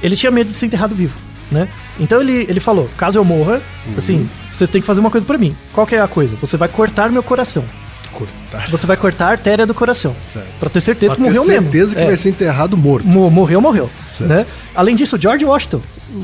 [0.00, 1.16] ele tinha medo de ser enterrado vivo,
[1.50, 1.66] né?
[1.98, 3.60] Então ele, ele falou, caso eu morra,
[3.98, 5.56] assim, vocês têm que fazer uma coisa pra mim.
[5.72, 6.36] Qual que é a coisa?
[6.40, 7.64] Você vai cortar meu coração.
[8.12, 8.70] Cortar.
[8.70, 10.14] Você vai cortar a artéria do coração.
[10.22, 10.46] Certo.
[10.60, 11.62] Pra ter certeza Pra que ter morreu mesmo.
[11.72, 12.06] certeza que É.
[12.06, 13.04] vai ser enterrado morto.
[13.04, 13.90] Mo- Morreu, morreu.
[14.06, 14.28] Certo.
[14.30, 14.46] Né?
[14.76, 15.80] Além disso, George Washington,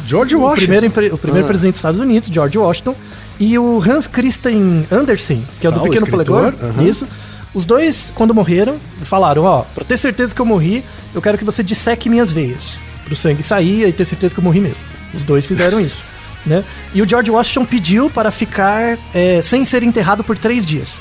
[0.06, 0.60] George o Washington.
[0.60, 1.48] primeiro, empre- o primeiro Ah.
[1.48, 2.94] presidente dos Estados Unidos, George Washington,
[3.40, 6.70] e o Hans Christian Andersen, que é o Ah, do o Pequeno escritor, Polegar.
[6.76, 6.82] aham.
[6.88, 7.08] Isso.
[7.52, 11.44] Os dois, quando morreram, falaram: Ó, pra ter certeza que eu morri, eu quero que
[11.44, 12.78] você disseque minhas veias.
[13.04, 14.82] Pro sangue sair e ter certeza que eu morri mesmo.
[15.12, 16.04] Os dois fizeram isso.
[16.46, 16.64] Né?
[16.94, 20.94] E o George Washington pediu para ficar é, sem ser enterrado por três dias.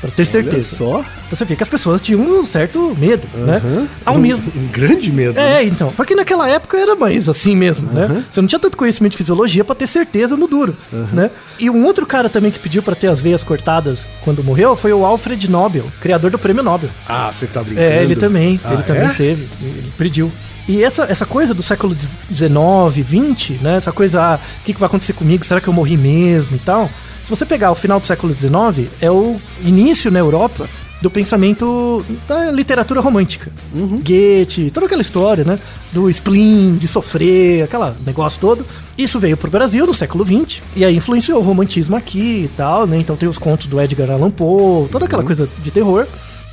[0.00, 0.76] Pra ter Olha certeza.
[0.76, 1.00] só.
[1.26, 3.56] Então você vê que as pessoas tinham um certo medo, né?
[3.64, 3.88] Aham.
[4.04, 4.52] Ao um, mesmo.
[4.54, 5.38] um grande medo.
[5.38, 5.64] É, né?
[5.64, 5.90] então.
[5.92, 8.24] Porque naquela época era mais assim mesmo, né?
[8.28, 10.76] Você não tinha tanto conhecimento de fisiologia pra ter certeza no duro,
[11.12, 11.30] né?
[11.58, 14.92] E um outro cara também que pediu pra ter as veias cortadas quando morreu foi
[14.92, 16.90] o Alfred Nobel, criador do prêmio Nobel.
[17.08, 17.86] Ah, você tá brincando.
[17.86, 18.60] É, ele também.
[18.62, 19.12] Ah, ele também é?
[19.14, 19.48] teve.
[19.60, 20.30] Ele pediu.
[20.68, 21.96] E essa, essa coisa do século
[22.32, 23.76] XIX, XX, né?
[23.76, 25.44] Essa coisa, ah, o que, que vai acontecer comigo?
[25.44, 26.90] Será que eu morri mesmo e tal?
[27.26, 30.68] Se você pegar o final do século XIX, é o início na Europa
[31.02, 33.50] do pensamento da literatura romântica.
[33.74, 35.58] Goethe, toda aquela história, né?
[35.90, 38.64] Do spleen, de sofrer, aquele negócio todo.
[38.96, 42.86] Isso veio pro Brasil no século XX, e aí influenciou o romantismo aqui e tal,
[42.86, 42.96] né?
[42.96, 46.06] Então tem os contos do Edgar Allan Poe, toda aquela coisa de terror.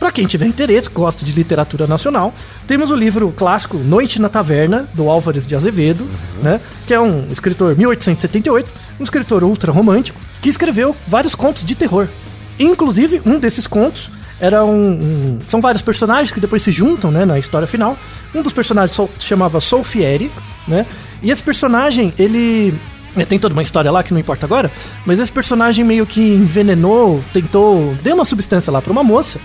[0.03, 2.33] Pra quem tiver interesse, gosta de literatura nacional,
[2.67, 6.05] temos o livro clássico Noite na Taverna, do Álvares de Azevedo,
[6.41, 6.59] né?
[6.85, 12.09] Que é um escritor 1878, um escritor ultra romântico, que escreveu vários contos de terror.
[12.59, 14.11] Inclusive, um desses contos
[14.41, 17.97] era um, um- São vários personagens que depois se juntam, né, na história final.
[18.35, 20.29] Um dos personagens so- se chamava Solfieri,
[20.67, 20.85] né?
[21.21, 22.77] E esse personagem, ele.
[23.15, 24.71] É, Tem toda uma história lá que não importa agora,
[25.05, 29.39] mas esse personagem meio que envenenou, tentou, deu uma substância lá pra uma moça,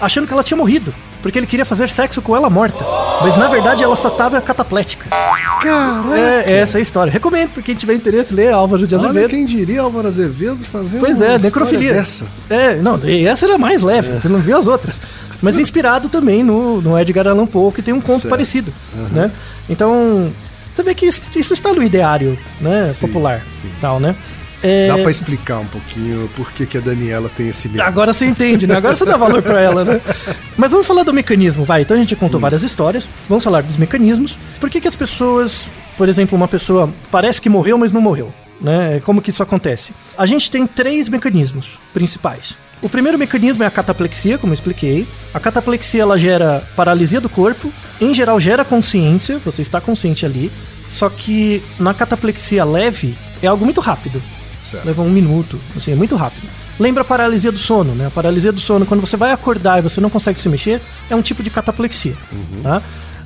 [0.00, 2.84] achando que ela tinha morrido, porque ele queria fazer sexo com ela morta.
[3.22, 5.08] Mas na verdade ela só tava cataplética.
[5.10, 6.16] Caraca.
[6.16, 7.12] É, essa é a história.
[7.12, 9.30] Recomendo, pra quem tiver interesse, ler Álvaro de Olha Azevedo.
[9.30, 11.92] quem diria Álvaro Azevedo fazendo Pois é, necrofilia.
[11.92, 12.26] dessa.
[12.48, 14.96] É, não, essa era mais leve, você não viu as outras.
[15.42, 18.30] Mas inspirado também no, no Edgar Allan Poe, que tem um conto Certo.
[18.30, 18.72] parecido,
[19.10, 19.30] né?
[19.70, 20.30] Então,
[20.70, 23.68] você vê que isso, isso está no ideário, né, Sim, popular, sim.
[23.80, 24.14] tal, né?
[24.62, 27.80] É, Dá pra explicar um pouquinho por que, que a Daniela tem esse medo.
[27.80, 28.76] Agora você entende, né?
[28.76, 30.00] Agora você dá valor pra ela, né?
[30.56, 31.80] Mas vamos falar do mecanismo, vai.
[31.82, 34.36] Então a gente contou várias histórias, vamos falar dos mecanismos.
[34.60, 38.34] Por que, que as pessoas, por exemplo, uma pessoa parece que morreu, mas não morreu?
[38.60, 39.00] Né?
[39.02, 39.94] Como que isso acontece?
[40.18, 42.54] A gente tem três mecanismos principais.
[42.82, 45.08] O primeiro mecanismo é a cataplexia, como eu expliquei.
[45.32, 50.50] A cataplexia ela gera paralisia do corpo, em geral gera consciência, você está consciente ali.
[50.88, 54.20] Só que na cataplexia leve é algo muito rápido.
[54.60, 54.84] Certo.
[54.84, 56.48] Leva um minuto, assim, é muito rápido.
[56.78, 58.06] Lembra a paralisia do sono, né?
[58.06, 61.14] A paralisia do sono, quando você vai acordar e você não consegue se mexer, é
[61.14, 62.16] um tipo de cataplexia,
[62.62, 62.82] tá?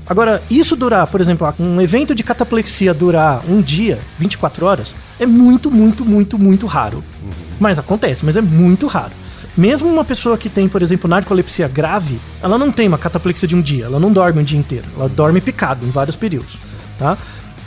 [0.06, 5.24] Agora, isso durar, por exemplo, um evento de cataplexia durar um dia, 24 horas, é
[5.24, 7.02] muito, muito, muito, muito raro.
[7.58, 9.12] Mas acontece, mas é muito raro.
[9.56, 13.56] Mesmo uma pessoa que tem, por exemplo, narcolepsia grave, ela não tem uma cataplexia de
[13.56, 16.58] um dia, ela não dorme um dia inteiro, ela dorme picado em vários períodos,
[16.98, 17.16] tá?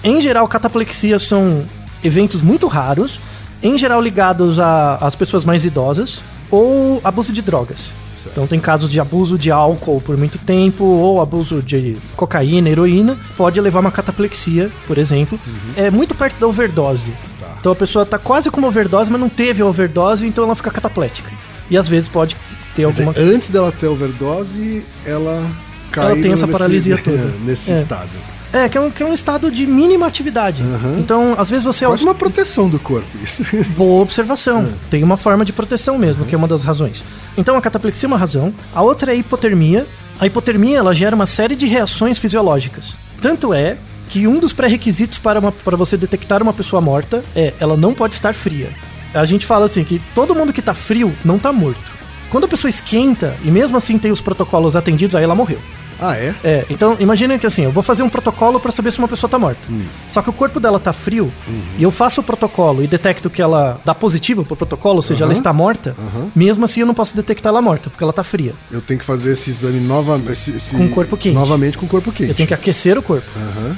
[0.04, 1.63] Em geral, cataplexias são
[2.04, 3.19] eventos muito raros,
[3.63, 6.21] em geral ligados a- às pessoas mais idosas
[6.52, 7.89] ou abuso de drogas.
[8.32, 13.18] Então tem casos de abuso de álcool por muito tempo ou abuso de cocaína, heroína,
[13.36, 15.40] pode levar a uma cataplexia, por exemplo.
[15.76, 17.12] É muito perto da overdose.
[17.40, 17.56] Tá.
[17.60, 20.56] Então a pessoa tá quase com uma overdose, mas não teve a overdose, então ela
[20.56, 21.32] fica cataplética.
[21.70, 22.36] E às vezes pode
[22.76, 25.50] ter Quer dizer, alguma antes dela ter overdose, ela
[25.92, 27.26] cai Ela tem essa nesse- paralisia toda.
[27.44, 27.74] nesse É.
[27.74, 28.10] estado.
[28.54, 30.64] É, que é um, que é um estado de mínima atividade.
[30.64, 30.98] Aham.
[31.00, 31.86] Então, às vezes você...
[31.86, 33.44] Quase uma proteção do corpo, isso.
[33.76, 34.68] Boa observação.
[34.90, 37.04] Tem uma forma de proteção mesmo, que é uma das razões.
[37.38, 38.54] Então a cataplexia é uma razão.
[38.74, 39.86] A outra é a hipotermia.
[40.20, 42.98] A hipotermia ela gera uma série de reações fisiológicas.
[43.22, 43.78] Tanto é
[44.10, 47.94] que um dos pré-requisitos para, uma- para você detectar uma pessoa morta é ela não
[47.94, 48.70] pode estar fria.
[49.14, 51.92] A gente fala assim que todo mundo que tá frio não tá morto.
[52.32, 55.60] Quando a pessoa esquenta e mesmo assim tem os protocolos atendidos, aí ela morreu.
[56.00, 56.36] Ah, é?
[56.44, 59.30] É, então imagina que assim, eu vou fazer um protocolo pra saber se uma pessoa
[59.30, 59.68] tá morta.
[60.10, 61.32] Só que o corpo dela tá frio
[61.78, 65.24] e eu faço o protocolo e detecto que ela dá positivo pro protocolo, ou seja,
[65.24, 65.40] ela Aham.
[65.40, 65.96] está morta.
[65.98, 66.32] Aham.
[66.36, 68.54] Mesmo assim eu não posso detectar ela morta, porque ela tá fria.
[68.72, 71.34] Eu tenho que fazer esse exame nova, esse, esse- Com corpo quente.
[71.36, 72.30] novamente com corpo quente.
[72.30, 73.28] Eu tenho que aquecer o corpo.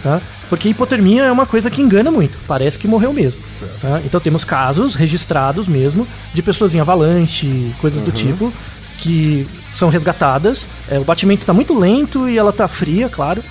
[0.03, 0.21] Tá?
[0.49, 2.39] Porque hipotermia é uma coisa que engana muito.
[2.47, 3.39] Parece que morreu mesmo.
[3.53, 3.79] Certo.
[3.81, 4.01] tá?
[4.05, 8.51] Então temos casos registrados mesmo de pessoas em avalanche, coisas do tipo,
[8.99, 10.67] que são resgatadas.
[10.89, 13.43] É, o batimento tá muito lento e ela tá fria, claro.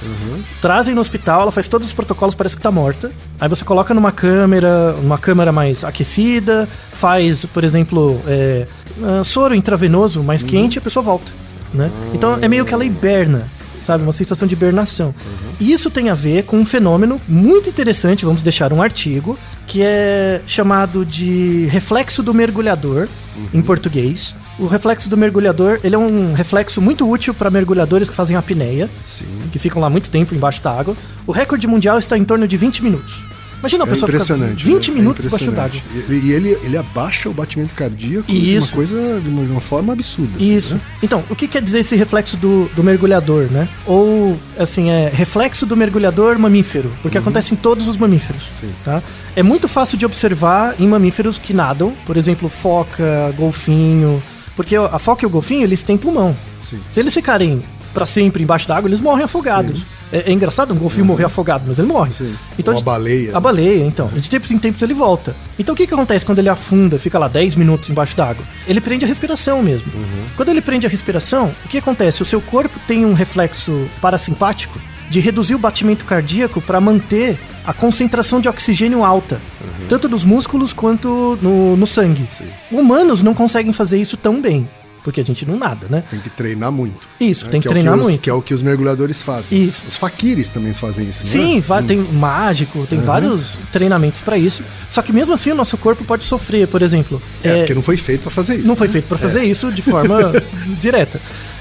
[0.61, 3.11] Trazem no hospital, ela faz todos os protocolos, parece que tá morta.
[3.41, 8.67] Aí você coloca numa câmera, uma câmera mais aquecida, faz, por exemplo, é,
[9.03, 11.31] ah, soro intravenoso mais quente e a pessoa volta.
[11.73, 11.91] Né?
[12.15, 14.03] Então é meio que ela hiberna sabe?
[14.03, 15.15] Uma sensação de hibernação.
[15.61, 19.83] E isso tem a ver com um fenômeno muito interessante, vamos deixar um artigo, que
[19.83, 23.09] é chamado de reflexo do mergulhador,
[23.55, 24.35] em português.
[24.59, 28.91] O reflexo do mergulhador, ele é um reflexo muito útil para mergulhadores que fazem apneia,
[29.07, 29.25] Sim.
[29.53, 30.97] que ficam lá muito tempo embaixo da água.
[31.27, 33.25] O recorde mundial está em torno de 20 minutos.
[33.61, 34.65] Imagina uma É pessoa ficar impressionante.
[34.65, 34.97] 20 né?
[34.97, 35.81] minutos é embaixo d'água.
[36.09, 38.75] E, e ele, ele abaixa o batimento cardíaco de uma Isso.
[38.75, 40.37] coisa, de uma, de uma forma absurda.
[40.37, 40.75] assim, Isso.
[40.75, 40.81] né?
[41.03, 43.69] Então, o que quer dizer esse reflexo do, do mergulhador, né?
[43.85, 48.45] Ou, assim, é reflexo do mergulhador mamífero, porque acontece em todos os mamíferos.
[48.47, 48.53] Uhum.
[48.69, 48.71] Sim.
[48.85, 49.03] Tá?
[49.35, 54.23] É muito fácil de observar em mamíferos que nadam, por exemplo, foca, golfinho,
[54.59, 56.37] porque a foca e o golfinho, eles têm pulmão.
[56.61, 56.81] Sim.
[56.89, 57.63] Se eles ficarem
[57.95, 59.87] pra sempre embaixo d'água, eles morrem afogados.
[60.13, 62.11] É, é engraçado um golfinho morrer afogado, mas ele morre.
[62.11, 62.35] Sim.
[62.59, 63.37] Então, Ou a de- baleia.
[63.37, 64.09] A baleia, então.
[64.09, 65.37] De tempos em tempos ele volta.
[65.57, 68.45] Então o que, que acontece quando ele afunda, fica lá 10 minutos embaixo d'água?
[68.67, 69.93] Ele prende a respiração mesmo.
[70.35, 72.21] Quando ele prende a respiração, o que acontece?
[72.21, 77.73] O seu corpo tem um reflexo parasimpático de reduzir o batimento cardíaco para manter a
[77.73, 79.41] concentração de oxigênio alta,
[79.89, 82.27] tanto nos músculos quanto no, no sangue.
[82.31, 82.45] Sim.
[82.71, 84.69] Humanos não conseguem fazer isso tão bem,
[85.05, 86.03] porque a gente não nada, né?
[86.11, 87.07] Tem que treinar muito.
[87.21, 87.51] Isso, né?
[87.53, 88.21] tem que é o treinar os- muito.
[88.21, 89.65] Que é o que os mergulhadores fazem.
[89.65, 89.83] Isso.
[89.87, 91.83] Os faquires também fazem isso, Sim, né?
[91.87, 94.63] tem mágico, tem vários treinamentos pra isso.
[94.91, 97.21] Só que mesmo assim o nosso corpo pode sofrer, por exemplo.
[97.43, 98.67] É, é, porque não foi feito pra fazer isso.
[98.67, 98.93] não foi né?
[98.95, 100.33] feito pra fazer isso de forma
[100.81, 101.21] direta.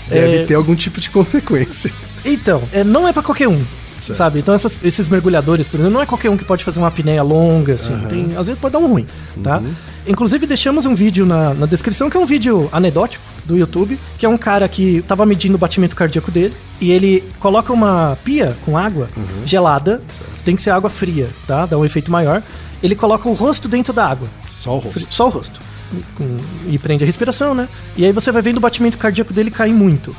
[0.10, 1.92] Deve É, ter algum tipo de consequência.
[2.26, 3.64] Então, é, não é pra qualquer um.
[3.98, 4.16] Certo.
[4.18, 4.38] Sabe?
[4.40, 7.24] Então essas- esses mergulhadores, por exemplo, não é qualquer um que pode fazer uma apneia
[7.24, 7.98] longa, assim.
[8.08, 9.08] Tem, às vezes pode dar um ruim,
[9.44, 9.58] tá?
[9.58, 9.74] Uhum.
[10.06, 14.24] Inclusive deixamos um vídeo na, na descrição, que é um vídeo anedótico do YouTube, que
[14.24, 18.56] é um cara que tava medindo o batimento cardíaco dele, e ele coloca uma pia
[18.64, 19.26] com água Uhum.
[19.48, 20.00] gelada,
[20.46, 21.66] tem que ser água fria, tá?
[21.66, 22.44] Dá um efeito maior.
[22.84, 24.28] Ele coloca o rosto dentro da água.
[24.60, 25.08] Só o rosto.
[25.10, 25.60] Só o rosto.
[26.16, 27.68] Com- e prende a respiração, né?
[27.96, 30.16] E aí você vai vendo o batimento cardíaco dele cair muito.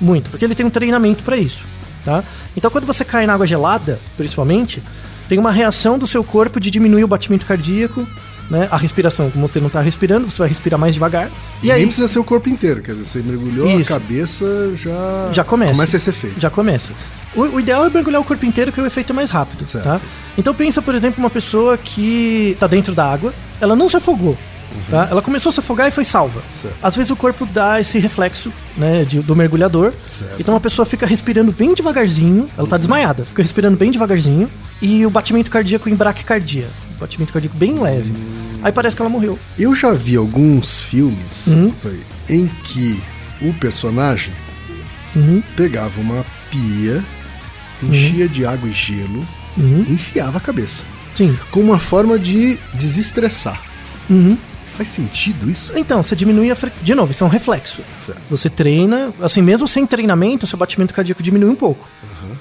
[0.00, 0.30] Muito.
[0.30, 1.64] Porque ele tem um treinamento pra isso,
[2.04, 2.24] tá?
[2.56, 4.82] Então quando você cai na água gelada, principalmente,
[5.28, 8.06] tem uma reação do seu corpo de diminuir o batimento cardíaco,
[8.50, 8.68] né?
[8.70, 11.30] A respiração, como você não tá respirando, você vai respirar mais devagar.
[11.62, 13.94] E E aí nem precisa ser o corpo inteiro, quer dizer, você mergulhou Isso.
[13.94, 15.72] a cabeça, já, já começa.
[15.72, 16.40] começa a ser feito.
[16.40, 16.92] Já começa.
[17.34, 19.84] O, o ideal é mergulhar o corpo inteiro, que o efeito é mais rápido, Certo.
[19.84, 20.00] tá?
[20.36, 24.36] Então pensa, por exemplo, uma pessoa que tá dentro da água, ela não se afogou,
[24.90, 25.08] tá?
[25.10, 26.40] Ela começou a se afogar e foi salva.
[26.40, 26.56] Uhum.
[26.62, 26.76] Certo.
[26.82, 29.92] Às vezes o corpo dá esse reflexo, né, de- do mergulhador.
[30.10, 30.34] Certo.
[30.38, 34.50] Então a pessoa fica respirando bem devagarzinho, ela tá desmaiada, fica respirando bem devagarzinho
[34.82, 38.12] e o batimento cardíaco em braquicardia, batimento cardíaco bem leve.
[38.62, 39.38] Aí parece que ela morreu.
[39.58, 41.74] Eu já vi alguns filmes Uhum.
[42.28, 43.00] em que
[43.42, 44.32] o personagem
[45.14, 45.42] Uhum.
[45.56, 47.04] pegava uma pia,
[47.82, 49.84] enchia de água e gelo, Uhum.
[49.88, 50.84] enfiava a cabeça.
[51.14, 51.36] Sim.
[51.50, 53.60] Como uma forma de desestressar.
[54.10, 54.36] Uhum.
[54.74, 55.72] Faz sentido isso?
[55.76, 56.70] Então, você diminui a fre...
[56.82, 57.80] De novo, isso é um reflexo.
[57.98, 58.20] Certo.
[58.28, 61.88] Você treina, assim, mesmo sem treinamento, seu batimento cardíaco diminui um pouco.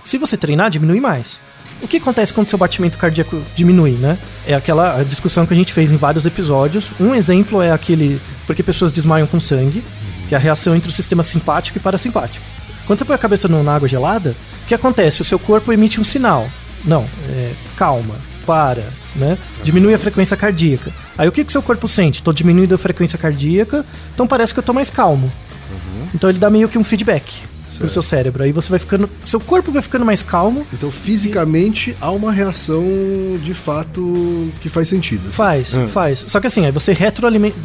[0.02, 1.39] Se você treinar, diminui mais.
[1.82, 4.17] O que acontece quando seu batimento cardíaco diminui, né?
[4.48, 6.91] É aquela discussão que a gente fez em vários episódios.
[7.00, 8.22] Um exemplo é aquele.
[8.48, 9.84] Porque pessoas desmaiam com sangue,
[10.28, 12.46] que é a reação entre o sistema simpático e parasimpático.
[12.88, 15.22] Quando você põe a cabeça na água gelada, o que acontece?
[15.22, 16.50] O seu corpo emite um sinal.
[16.86, 18.15] Não, é, calma,
[18.46, 19.38] para, né?
[19.63, 20.91] Diminui a frequência cardíaca.
[21.17, 22.21] Aí o que que seu corpo sente?
[22.23, 25.32] Tô diminuindo a frequência cardíaca, então parece que eu tô mais calmo.
[26.13, 27.41] Então ele dá meio que um feedback
[27.78, 28.43] pro seu cérebro.
[28.43, 29.10] Aí você vai ficando.
[29.26, 30.65] Seu corpo vai ficando mais calmo.
[30.71, 32.84] Então, fisicamente, há uma reação
[33.43, 35.21] de fato que faz sentido.
[35.23, 35.32] assim.
[35.32, 35.88] Faz, Ah.
[35.88, 36.23] faz.
[36.28, 37.56] Só que assim, aí você retroalimenta.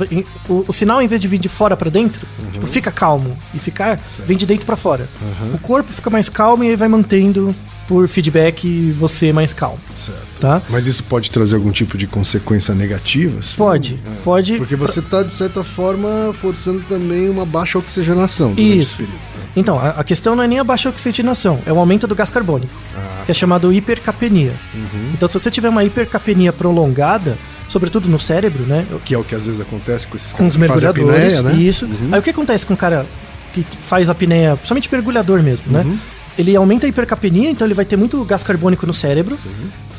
[0.49, 2.51] O, o sinal, em vez de vir de fora pra dentro, Uhum.
[2.53, 3.37] tipo, fica calmo.
[3.53, 5.09] E ficar, vem de dentro pra fora.
[5.53, 7.55] O corpo fica mais calmo e aí vai mantendo
[7.89, 9.79] por feedback você mais calmo.
[9.95, 10.19] Certo.
[10.41, 10.63] Tá?
[10.69, 13.41] Mas isso pode trazer algum tipo de consequência negativa?
[13.41, 13.57] assim?
[13.59, 14.23] Pode, É.
[14.23, 14.57] pode.
[14.59, 18.99] Porque você está, de certa forma, forçando também uma baixa oxigenação Isso.
[18.99, 19.15] período.
[19.15, 19.43] né?
[19.57, 22.31] Então, a, a questão não é nem a baixa oxigenação, é o aumento do gás
[22.31, 24.53] carbônico, Ah, que é chamado hipercapenia.
[24.75, 25.11] Uhum.
[25.15, 27.37] Então, se você tiver uma hipercapenia prolongada,
[27.69, 28.87] sobretudo no cérebro, né?
[29.05, 31.55] que é o que às vezes acontece com esses Com os mergulhadores, apneia, né?
[31.55, 31.89] isso.
[32.13, 33.05] Aí o que acontece com o cara
[33.53, 35.85] que faz apneia, principalmente mergulhador mesmo, Uhum.
[35.85, 35.99] né?
[36.39, 39.37] Ele aumenta a hipercapnia, então ele vai ter muito gás carbônico no cérebro.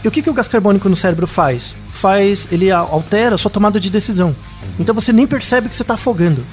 [0.04, 1.76] E o que, que o gás carbônico no cérebro faz?
[1.92, 4.30] Faz, ele altera a sua tomada de decisão.
[4.30, 4.70] Uhum.
[4.80, 6.46] Então você nem percebe que você tá afogando.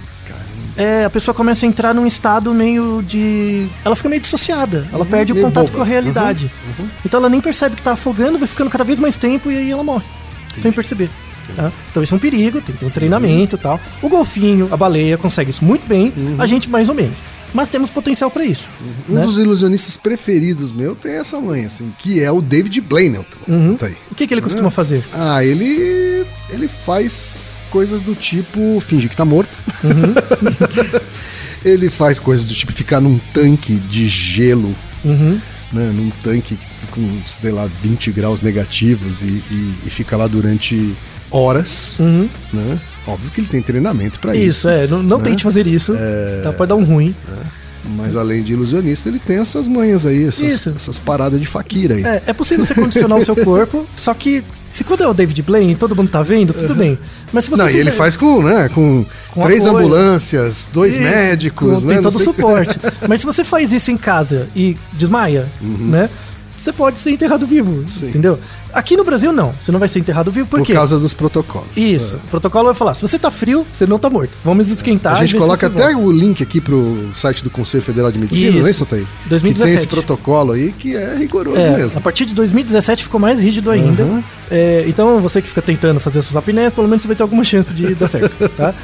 [0.76, 3.66] É, a pessoa começa a entrar num estado meio de.
[3.82, 4.86] Ela fica meio dissociada.
[4.92, 5.42] Ela perde o Uhum.
[5.44, 5.76] contato boba.
[5.78, 6.50] com a realidade.
[7.02, 9.70] Então ela nem percebe que tá afogando, vai ficando cada vez mais tempo e aí
[9.70, 10.04] ela morre.
[10.58, 11.08] Sem perceber.
[11.52, 11.72] Tá?
[11.90, 13.80] Então isso é um perigo, tem que ter um treinamento e tal.
[14.02, 17.16] O golfinho, a baleia consegue isso muito bem, a gente mais ou menos.
[17.54, 18.68] Mas temos potencial pra isso.
[19.08, 19.22] Um né?
[19.22, 23.18] dos ilusionistas preferidos meu tem essa mãe, assim, que é o David Blaine.
[23.78, 23.88] Tá.
[24.10, 25.04] O que, que ele costuma fazer?
[25.12, 26.26] Ah, ele.
[26.50, 29.58] ele faz coisas do tipo fingir que tá morto.
[31.64, 35.40] ele faz coisas do tipo ficar num tanque de gelo, Uhum.
[35.72, 35.90] né?
[35.94, 36.58] Num tanque
[36.90, 40.94] com, sei lá, 20 graus negativos e, e, e fica lá durante
[41.36, 42.28] horas, Uhum.
[42.52, 42.78] né?
[43.06, 44.44] Óbvio que ele tem treinamento pra isso.
[44.46, 44.86] Isso, é.
[44.88, 45.24] Não, não né?
[45.24, 45.94] tente fazer isso.
[45.96, 46.40] É.
[46.42, 47.14] Tá, pode dar um ruim.
[47.96, 50.72] Mas além de ilusionista, ele tem essas manhas aí, essas, Isso.
[50.74, 52.02] essas paradas de faquira aí.
[52.04, 55.40] É, é possível você condicionar o seu corpo, só que se quando é o David
[55.42, 56.98] Blaine todo mundo tá vendo, tudo bem.
[57.32, 59.84] Mas se você Não, e ele faz com, né, com, Com três apoio.
[59.86, 61.94] ambulâncias, dois Isso, médicos, com- né?
[61.94, 62.76] Tem todo o suporte.
[63.08, 66.10] Mas se você faz isso em casa e desmaia, né?
[66.56, 67.82] Você pode ser enterrado vivo.
[67.86, 68.08] Sim.
[68.08, 68.38] entendeu?
[68.72, 69.52] Aqui no Brasil, não.
[69.52, 70.72] Você não vai ser enterrado vivo, por, Por quê?
[70.74, 71.76] causa dos protocolos.
[71.76, 72.16] Isso.
[72.16, 74.36] O protocolo vai falar, se você tá frio, você não tá morto.
[74.44, 75.98] Vamos esquentar A gente coloca até volta.
[75.98, 78.58] o link aqui pro site do Conselho Federal de Medicina, Isso.
[78.60, 79.06] não é isso, Thaí?
[79.26, 79.54] 2017.
[79.54, 81.98] Que tem esse protocolo aí que é rigoroso É, mesmo.
[81.98, 84.02] a partir de 2017 ficou mais rígido ainda.
[84.04, 84.22] Uhum.
[84.50, 87.44] É, então, você que fica tentando fazer essas apneias, pelo menos você vai ter alguma
[87.44, 88.74] chance de dar certo, tá?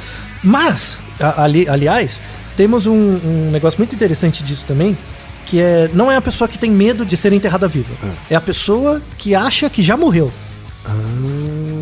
[0.43, 0.99] Mas,
[1.37, 2.19] ali- aliás,
[2.57, 4.97] temos um, um negócio muito interessante disso também,
[5.45, 7.93] que é não é a pessoa que tem medo de ser enterrada viva.
[8.29, 10.31] É a pessoa que acha que já morreu.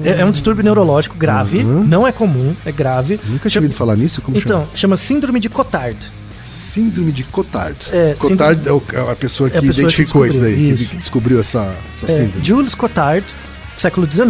[0.04, 3.19] É, é um distúrbio neurológico grave, não é comum, é grave.
[3.26, 4.21] Nunca tinha ouvido falar nisso?
[4.21, 4.69] Como Então, chama?
[4.76, 5.97] chama síndrome de Cotard.
[6.43, 7.78] Síndrome de Cotard.
[7.91, 10.56] É, Cotard é, o- é a pessoa que É a pessoa que identificou isso daí,
[10.56, 10.89] que- isso.
[10.89, 12.43] que descobriu essa, essa É, síndrome.
[12.43, 13.26] Jules Cotard,
[13.78, 14.30] século XIX,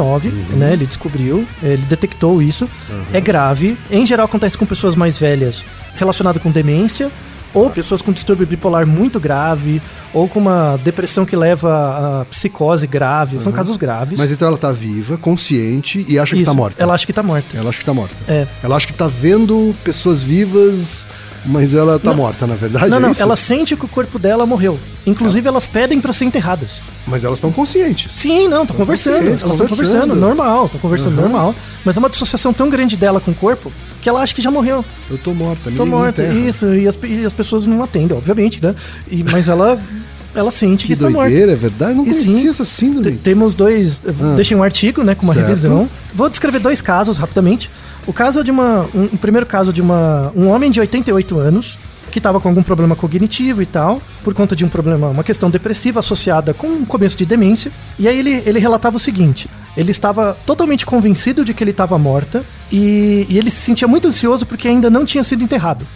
[0.52, 0.58] Uhum.
[0.58, 0.74] né?
[0.74, 2.70] Ele descobriu, ele detectou isso.
[3.14, 3.78] É grave.
[3.90, 5.66] Em geral acontece com pessoas mais velhas
[5.96, 7.10] relacionado com demência.
[7.54, 9.82] Ou pessoas com distúrbio bipolar muito grave,
[10.14, 13.40] ou com uma depressão que leva a psicose grave.
[13.40, 14.18] São casos graves.
[14.18, 16.82] Mas então ela tá viva, consciente e acha que Isso, tá morta.
[16.82, 17.58] Ela acha que tá morta.
[17.58, 18.16] Ela acha que tá morta.
[18.28, 18.48] É.
[18.64, 21.08] Ela acha que tá vendo pessoas vivas,
[21.46, 22.90] mas ela tá morta, na verdade.
[22.90, 23.22] Não, é não, isso?
[23.22, 24.80] ela sente que o corpo dela morreu.
[25.06, 26.82] Inclusive, elas pedem pra ser enterradas.
[27.08, 28.12] Mas elas estão conscientes.
[28.12, 29.28] Sim, não, estão conversando.
[29.28, 31.22] Elas estão conversando, normal, estão conversando Aham.
[31.22, 31.56] normal.
[31.84, 34.52] Mas é uma dissociação tão grande dela com o corpo que ela acha que já
[34.52, 34.84] morreu.
[35.10, 36.24] Eu tô morta, Tô morta.
[36.24, 38.76] Isso, e as, e as pessoas não atendem, obviamente, né?
[39.10, 39.80] E, mas ela,
[40.36, 41.30] ela sente que, Que está morta.
[41.30, 41.92] doideira, é verdade?
[41.92, 43.12] Eu não conhecia sim, essa síndrome.
[43.12, 44.02] Te- Temos dois.
[44.04, 45.48] eu Deixei um artigo, né, com uma Certo.
[45.48, 45.90] revisão.
[46.14, 47.70] Vou descrever dois casos rapidamente.
[48.08, 48.88] O caso é de uma.
[48.96, 51.78] Um, o primeiro caso de uma, um homem de 88 anos
[52.12, 55.50] que estava com algum problema cognitivo e tal, por conta de um problema, uma questão
[55.50, 57.72] depressiva associada com um começo de demência.
[57.98, 61.98] E aí ele, ele relatava o seguinte: ele estava totalmente convencido de que ele estava
[61.98, 65.88] morta e, e ele se sentia muito ansioso porque ainda não tinha sido enterrado.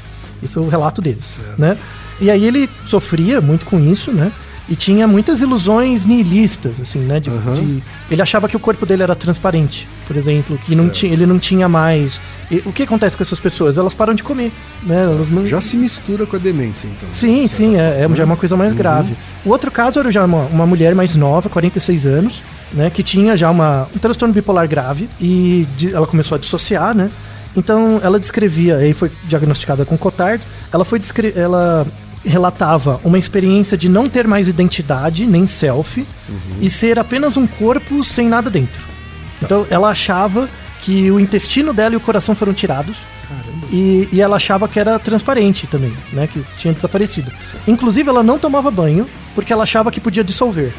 [0.43, 1.19] Isso é o relato dele,
[1.57, 1.75] né?
[2.19, 4.31] E aí ele sofria muito com isso, né?
[4.67, 7.19] E tinha muitas ilusões nihilistas, assim, né?
[7.19, 11.13] De, de- ele achava que o corpo dele era transparente, por exemplo, que não tinha,
[11.13, 12.19] ele não tinha mais.
[12.49, 13.77] e o que acontece com essas pessoas?
[13.77, 14.51] Elas param de comer,
[14.81, 15.03] né?
[15.03, 17.07] Elas não, Já se mistura com a demência, então.
[17.11, 19.15] Sim, sim, é, é já é uma coisa mais grave.
[19.45, 22.41] O outro caso era já uma, uma mulher mais nova, 46 anos,
[22.73, 26.95] né, que tinha já uma, um transtorno bipolar grave e de- ela começou a dissociar,
[26.95, 27.11] né?
[27.55, 31.85] Então ela descrevia, aí foi diagnosticada com Cotard, ela foi descre ela
[32.25, 36.05] relatava uma experiência de não ter mais identidade, nem self,
[36.61, 38.85] e ser apenas um corpo sem nada dentro.
[39.41, 40.49] Então ela achava
[40.81, 42.97] que o intestino dela e o coração foram tirados.
[43.71, 46.27] E, e ela achava que era transparente também, né?
[46.27, 47.31] Que tinha desaparecido.
[47.67, 50.73] Inclusive, ela não tomava banho porque ela achava que podia dissolver.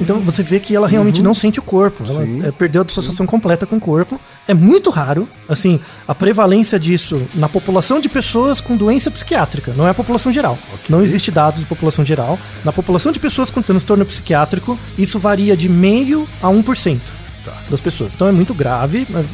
[0.00, 2.02] Então você vê que ela realmente não sente o corpo.
[2.08, 2.42] Ela Sim.
[2.44, 4.20] é, perdeu a dissociação completa com o corpo.
[4.48, 9.86] É muito raro, assim, a prevalência disso na população de pessoas com doença psiquiátrica, não
[9.86, 10.58] é a população geral.
[10.88, 12.38] Não existe dados de população geral.
[12.64, 17.00] Na população de pessoas com transtorno psiquiátrico, isso varia de meio a 1%
[17.44, 17.52] Tá.
[17.70, 18.14] das pessoas.
[18.14, 19.26] Então é muito grave, mas,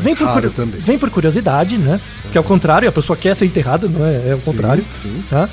[0.00, 0.80] vem, por também.
[0.80, 2.00] vem por curiosidade, né?
[2.30, 4.30] Que é o contrário, a pessoa quer ser enterrada, não é?
[4.30, 4.84] É o contrário.
[4.94, 5.22] sim.
[5.28, 5.48] Tá?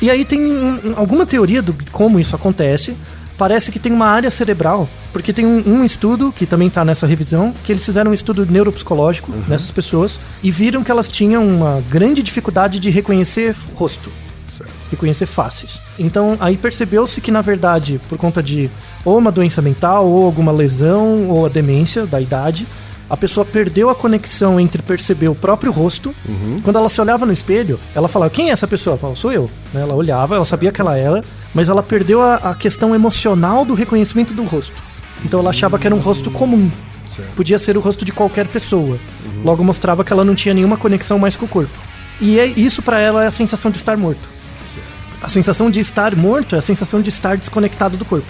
[0.00, 2.94] E aí tem um- um- alguma teoria do de como isso acontece.
[3.38, 7.06] Parece que tem uma área cerebral, porque tem um, um estudo que também está nessa
[7.06, 9.42] revisão, que eles fizeram um estudo neuropsicológico Uhum.
[9.48, 14.10] nessas pessoas e viram que elas tinham uma grande dificuldade de reconhecer rosto
[14.48, 14.70] Certo.
[14.90, 15.82] reconhecer faces.
[15.98, 18.70] Então aí percebeu-se que na verdade, por conta de
[19.04, 22.66] ou uma doença mental, ou alguma lesão, ou a demência da idade,
[23.08, 26.14] a pessoa perdeu a conexão entre perceber o próprio rosto.
[26.62, 28.92] Quando ela se olhava no espelho, ela falava: Quem é essa pessoa?
[28.94, 29.50] Ela falava, Sou eu.
[29.72, 29.82] Né?
[29.82, 31.22] Ela olhava, ela sabia que ela era,
[31.54, 34.82] mas ela perdeu a, a questão emocional do reconhecimento do rosto.
[35.24, 36.70] Então ela achava que era um rosto comum.
[37.06, 37.34] Certo.
[37.34, 38.98] Podia ser o rosto de qualquer pessoa.
[39.44, 41.78] Logo mostrava que ela não tinha nenhuma conexão mais com o corpo.
[42.20, 44.36] E é isso pra ela é a sensação de estar morto.
[45.22, 48.26] A sensação de estar morto é a sensação de estar desconectado do corpo.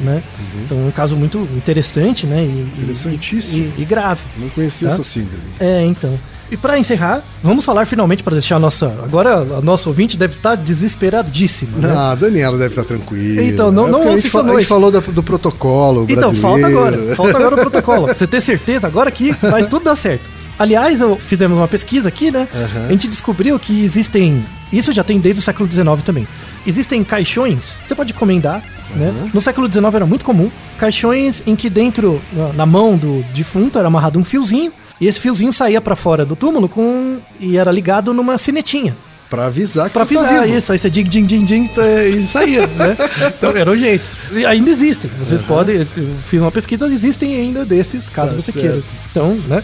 [0.00, 0.22] Né?
[0.64, 2.42] Então é um caso muito interessante, né?
[2.44, 3.72] E, e- Interessantíssimo.
[3.76, 4.22] E, e grave.
[4.36, 4.94] Não conhecia Tá?
[4.94, 5.42] essa síndrome.
[5.58, 6.18] É, então.
[6.50, 8.86] E pra encerrar, vamos falar finalmente para deixar a nossa.
[9.02, 11.78] Agora a nossa ouvinte deve estar desesperadíssima.
[11.78, 11.92] Né?
[11.94, 13.42] Ah, a Daniela deve estar tranquila.
[13.42, 14.66] Então, não- É não ouça fa- à a gente noite.
[14.66, 16.40] falou da- do protocolo Então, brasileiro.
[16.40, 17.14] falta agora.
[17.16, 18.04] Falta agora o protocolo.
[18.06, 20.28] Pra você ter certeza agora que vai tudo dar certo.
[20.58, 22.48] Aliás, eu fizemos uma pesquisa aqui, né?
[22.86, 24.44] A gente descobriu que existem.
[24.72, 26.26] Isso já tem desde o século XIX também.
[26.66, 28.62] Existem caixões, você pode encomendar,
[28.94, 29.30] né?
[29.32, 30.50] No século XIX era muito comum.
[30.76, 32.20] Caixões em que dentro,
[32.54, 34.72] na- mão do defunto, era amarrado um fiozinho.
[35.00, 38.96] E esse fiozinho saía pra fora do túmulo com e era ligado numa sinetinha.
[39.30, 40.56] Pra avisar que Pra você tá avisar vivo.
[40.58, 42.96] isso, aí você dig, dig, dig, dig, tá, e saía, né?
[43.36, 44.10] Então era o jeito.
[44.32, 45.10] E ainda existem.
[45.18, 48.60] Vocês podem, eu fiz uma pesquisa, existem ainda desses, caso Tá você certo.
[48.60, 48.82] queira.
[49.10, 49.62] Então, né?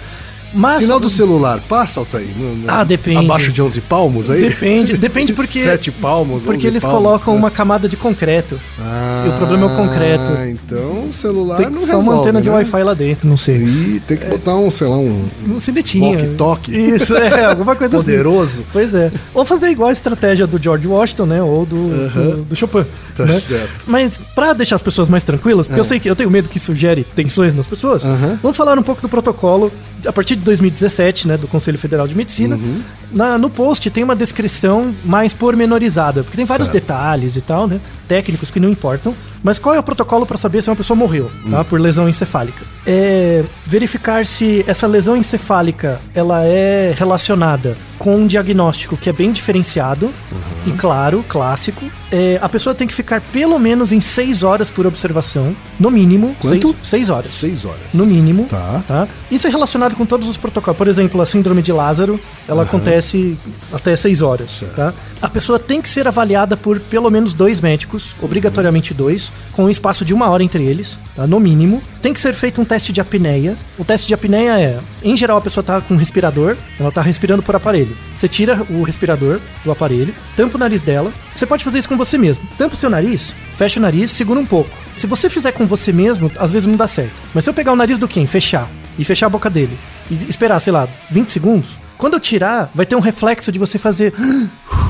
[0.55, 0.78] Mas.
[0.78, 2.28] Sinal do celular, passa, Altair?
[2.36, 3.18] No- no- Ah, depende.
[3.24, 4.40] Abaixo de 11 palmos aí?
[4.48, 5.61] Depende, depende porque.
[5.61, 7.40] Sete palmos, Porque 11 eles palmos, colocam né?
[7.40, 8.59] uma camada de concreto.
[8.80, 10.32] Ah, e o problema é o concreto.
[10.48, 12.55] Então o celular Tem não que só uma resolve, antena de né?
[12.57, 13.57] Wi-Fi lá dentro, não sei.
[13.57, 16.11] E tem que botar um, sei lá, um Um sinetinho.
[16.11, 16.72] walkie-talkie.
[16.74, 18.61] Isso, é, alguma coisa Poderoso.
[18.61, 18.64] assim.
[18.72, 19.11] Pois é.
[19.34, 21.42] Ou fazer igual a estratégia do George Washington, né?
[21.42, 21.76] Ou do,
[22.11, 22.84] do, do Chopin.
[23.14, 23.32] Tá né?
[23.32, 23.84] certo.
[23.86, 26.59] Mas pra deixar as pessoas mais tranquilas, porque eu sei que eu tenho medo que
[26.59, 28.38] isso gere tensões nas pessoas, Aham.
[28.42, 29.72] vamos falar um pouco do protocolo
[30.07, 31.36] a partir de 2017, né?
[31.36, 32.57] Do Conselho Federal de Medicina.
[32.57, 32.80] Uhum.
[33.11, 36.80] Na- no post tem uma descrição mais pormenorizada, porque tem vários Certo.
[36.82, 37.80] detalhes e tal, né?
[38.09, 39.14] Técnicos que não importam.
[39.42, 41.61] Mas qual é o protocolo para saber se uma pessoa morreu, tá?
[41.61, 41.64] Hum.
[41.64, 42.64] Por lesão encefálica?
[42.86, 49.32] É verificar se essa lesão encefálica ela é relacionada com um diagnóstico que é bem
[49.32, 50.42] diferenciado Uhum.
[50.66, 51.84] e claro, clássico.
[52.11, 56.34] É, a pessoa tem que ficar pelo menos em seis horas por observação, no mínimo.
[56.40, 56.68] Quanto?
[56.68, 57.30] Seis, seis horas.
[57.30, 57.92] Seis horas.
[57.94, 58.46] No mínimo.
[58.48, 58.82] Tá.
[58.86, 59.09] Tá?
[59.30, 60.78] Isso é relacionado com todos os protocolos.
[60.78, 63.36] Por exemplo, a síndrome de Lázaro, ela acontece
[63.72, 64.50] até 6 horas.
[64.50, 64.74] Certo.
[64.76, 64.94] Tá?
[65.20, 69.70] A pessoa tem que ser avaliada por pelo menos dois médicos, obrigatoriamente dois, com um
[69.70, 71.26] espaço de uma hora entre eles, tá?
[71.26, 71.82] no mínimo.
[72.01, 73.57] Tem que ser feito um teste de apneia.
[73.78, 77.01] O teste de apneia é, em geral, a pessoa está com um respirador, ela está
[77.01, 77.97] respirando por aparelho.
[78.14, 81.12] Você tira o respirador do aparelho, tampa o nariz dela.
[81.34, 82.47] Você pode fazer isso com você mesmo.
[82.59, 84.70] Tampa o seu nariz, fecha o nariz, segura um pouco.
[84.95, 87.14] Se você fizer com você mesmo, às vezes não dá certo.
[87.34, 89.76] Mas se eu pegar o nariz do Ken, fechar e fechar a boca dele
[90.11, 93.78] e esperar, sei lá, 20 segundos, quando eu tirar, vai ter um reflexo de você
[93.78, 94.12] fazer.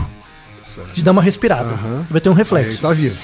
[0.93, 1.71] de dar uma respirada.
[1.71, 2.07] Aham.
[2.11, 2.81] Vai ter um Aí reflexo.
[2.81, 3.17] tá vivo.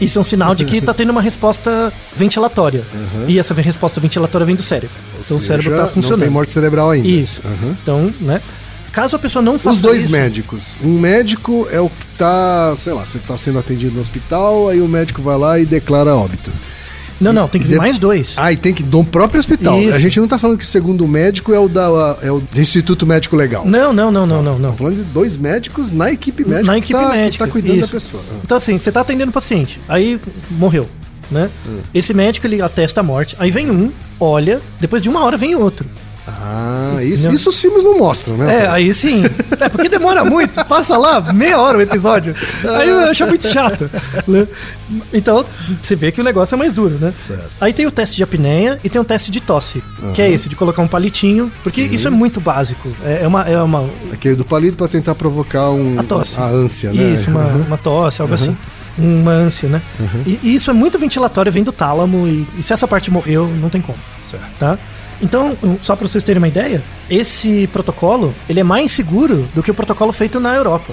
[0.00, 2.84] Isso é um sinal de que tá tendo uma resposta ventilatória.
[3.28, 4.96] E essa resposta ventilatória vem do cérebro.
[5.20, 6.20] então o Ou cérebro seja, tá funcionando.
[6.20, 7.06] Não tem morte cerebral ainda.
[7.06, 7.42] Isso.
[7.46, 7.76] Aham.
[7.82, 8.40] Então, né?
[8.90, 10.78] Caso a pessoa não faça Os dois isso, médicos.
[10.82, 14.80] Um médico é o que tá, sei lá, você tá sendo atendido no hospital, aí
[14.82, 16.52] o médico vai lá e declara óbito.
[17.22, 18.34] Não, não, tem que vir de- mais dois.
[18.36, 19.80] Ah, e tem que do próprio hospital.
[19.80, 19.94] Isso.
[19.94, 22.60] A gente não tá falando que o segundo médico é o da é o do
[22.60, 23.64] Instituto Médico Legal.
[23.64, 24.70] Não, não, não, não, não, não.
[24.72, 27.30] Tá falando de dois médicos na equipe médica Na que equipe tá, médica.
[27.30, 27.86] que tá cuidando isso.
[27.88, 28.22] da pessoa.
[28.30, 28.36] Ah.
[28.44, 30.20] Então, assim, você tá atendendo o paciente, aí
[30.50, 30.88] morreu,
[31.30, 31.48] né?
[31.66, 31.78] Hum.
[31.94, 35.54] Esse médico, ele atesta a morte, aí vem um, olha, depois de uma hora vem
[35.54, 35.88] outro.
[36.26, 37.34] Ah, isso, Não.
[37.34, 38.64] isso os filmes não mostram, né?
[38.64, 39.22] É, aí sim.
[39.58, 42.34] É porque demora muito, passa lá meia hora o episódio.
[42.76, 43.90] Aí eu acho muito chato.
[44.28, 44.46] né?
[45.12, 45.44] Então,
[45.82, 47.12] você vê que o negócio é mais duro, né?
[47.16, 47.50] Certo.
[47.60, 49.82] Aí tem o teste de apneia e tem o teste de tosse,
[50.14, 52.88] que é esse, de colocar um palitinho, porque isso é muito básico.
[53.04, 56.38] É é uma, é uma, Aquele do palito pra tentar provocar um, A tosse.
[56.38, 57.14] a ânsia, né?
[57.14, 58.56] Isso, uma, uma tosse, algo assim.
[58.98, 59.80] Uma ânsia, né?
[60.26, 63.48] E, e isso é muito ventilatório, vem do tálamo, e, e se essa parte morreu,
[63.60, 64.44] não tem como, Certo.
[64.58, 64.78] tá?
[65.22, 69.70] Então, só para vocês terem uma ideia, esse protocolo, ele é mais seguro do que
[69.70, 70.92] o protocolo feito na Europa.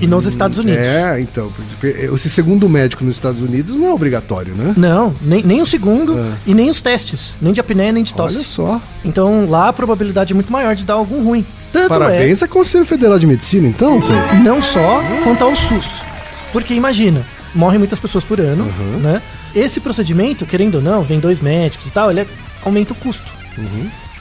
[0.00, 0.80] e nos Estados Unidos.
[0.80, 1.52] É, então.
[1.82, 4.74] Esse segundo médico nos Estados Unidos não é obrigatório, né?
[4.76, 8.36] Não, nem, nem o segundo e nem os testes, nem de apneia nem de tosse.
[8.38, 8.80] Olha só.
[9.04, 11.46] Então lá a probabilidade é muito maior de dar algum ruim.
[11.70, 14.00] Tanto Parabéns ao Conselho Federal de Medicina, então,
[14.32, 15.86] é, não só quanto ao SUS.
[16.52, 17.24] Porque imagina,
[17.54, 18.64] morrem muitas pessoas por ano,
[19.00, 19.20] né?
[19.54, 22.26] Esse procedimento, querendo ou não, vem dois médicos e tal, ele é-
[22.64, 23.30] aumenta o custo.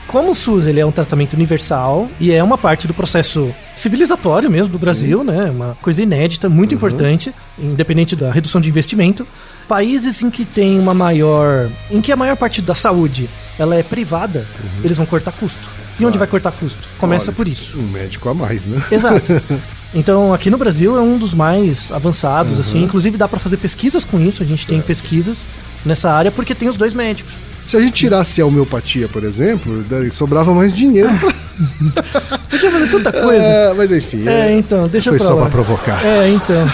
[0.07, 4.49] Como o SUS ele é um tratamento universal e é uma parte do processo civilizatório
[4.49, 5.49] mesmo do Brasil, né?
[5.49, 9.27] Uma coisa inédita, muito importante, independente da redução de investimento.
[9.67, 13.27] Países em que tem uma maior, em que a maior parte da saúde
[13.57, 14.47] ela é privada,
[14.83, 15.67] eles vão cortar custo.
[15.99, 16.87] E onde vai cortar custo?
[16.99, 17.77] Começa Olha, por isso.
[17.79, 18.81] Um médico a mais, né?
[18.91, 19.25] Exato.
[19.93, 22.83] Então, aqui no Brasil é um dos mais avançados, assim.
[22.83, 24.43] Inclusive, dá pra fazer pesquisas com isso.
[24.43, 25.47] A gente tem pesquisas
[25.85, 27.31] nessa área porque tem os dois médicos.
[27.65, 31.33] Se a gente tirasse a homeopatia, por exemplo, sobrava mais dinheiro pra...
[32.49, 33.43] Podia fazer tanta coisa.
[33.43, 34.27] É, mas enfim.
[34.27, 36.05] É, então, deixa Foi pra só pra provocar.
[36.05, 36.67] É, então.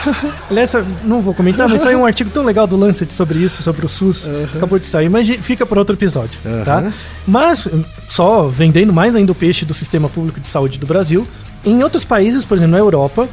[0.50, 0.74] Aliás,
[1.04, 3.90] não vou comentar, mas saiu um artigo tão legal do Lancet sobre isso, sobre o
[3.90, 4.28] SUS.
[4.56, 6.92] Acabou de sair, mas fica para outro episódio, tá?
[7.28, 7.68] Mas,
[8.08, 11.28] só vendendo mais ainda o peixe do sistema público de saúde do Brasil,
[11.64, 13.30] em outros países, por exemplo, na Europa,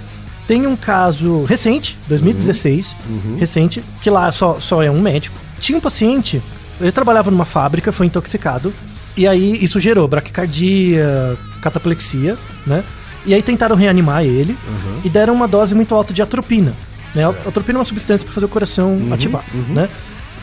[0.46, 2.96] tem um caso recente, 2016,
[3.38, 5.36] recente, que lá só, só é um médico.
[5.60, 6.42] Tinha um paciente,
[6.80, 8.72] ele trabalhava numa fábrica, foi intoxicado,
[9.16, 12.84] e aí isso gerou braquicardia, cataplexia, né?
[13.26, 14.56] E aí tentaram reanimar ele
[15.04, 16.74] e deram uma dose muito alta de atropina.
[17.14, 17.24] Né?
[17.26, 19.88] Atropina é uma substância para fazer o coração ativar, né?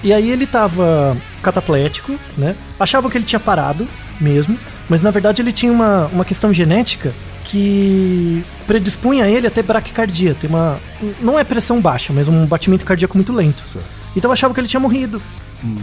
[0.04, 2.56] E aí ele tava cataplético, né?
[2.80, 3.88] Achavam que ele tinha parado
[4.20, 4.58] mesmo,
[4.90, 7.14] mas na verdade ele tinha uma, uma questão genética
[7.44, 10.80] que predispunha ele a ter braquicardia, ter uma
[11.22, 13.66] não é pressão baixa, mas um batimento cardíaco muito lento.
[13.66, 13.86] Certo.
[14.16, 15.22] Então achavam que ele tinha morrido.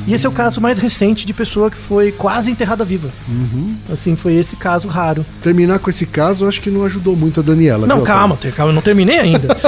[0.07, 3.09] E esse é o caso mais recente de pessoa que foi quase enterrada viva.
[3.93, 5.25] Assim, foi esse caso raro.
[5.43, 7.87] Terminar com esse caso, eu acho que não ajudou muito a Daniela.
[7.87, 9.49] Não, viu, calma, calma, eu não terminei ainda.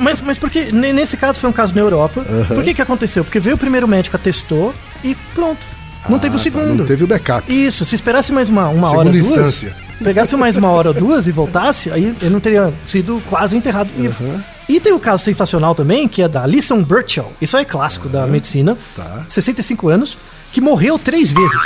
[0.00, 2.24] Mas, mas porque ne- nesse caso foi um caso na Europa.
[2.52, 3.22] Por que que aconteceu?
[3.22, 4.74] Porque veio o primeiro médico, atestou
[5.04, 5.60] e pronto.
[6.08, 6.74] Não teve o Ah, tá, segundo.
[6.78, 7.50] Não teve o backup.
[7.52, 9.76] Isso, se esperasse mais uma, uma hora, Segunda duas, instância.
[10.02, 13.92] pegasse mais uma hora ou duas e voltasse, aí ele não teria sido quase enterrado
[13.96, 14.22] vivo.
[14.24, 14.44] Aham.
[14.68, 17.32] E tem um caso sensacional também, que é da Alison Burchell.
[17.40, 18.76] Isso é clássico da medicina.
[18.96, 19.24] Tá.
[19.28, 20.16] 65 anos,
[20.52, 21.62] que morreu três vezes.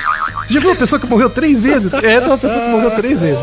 [0.47, 1.93] Você já viu uma pessoa que morreu três vezes?
[1.93, 3.39] Essa é uma pessoa que morreu três vezes.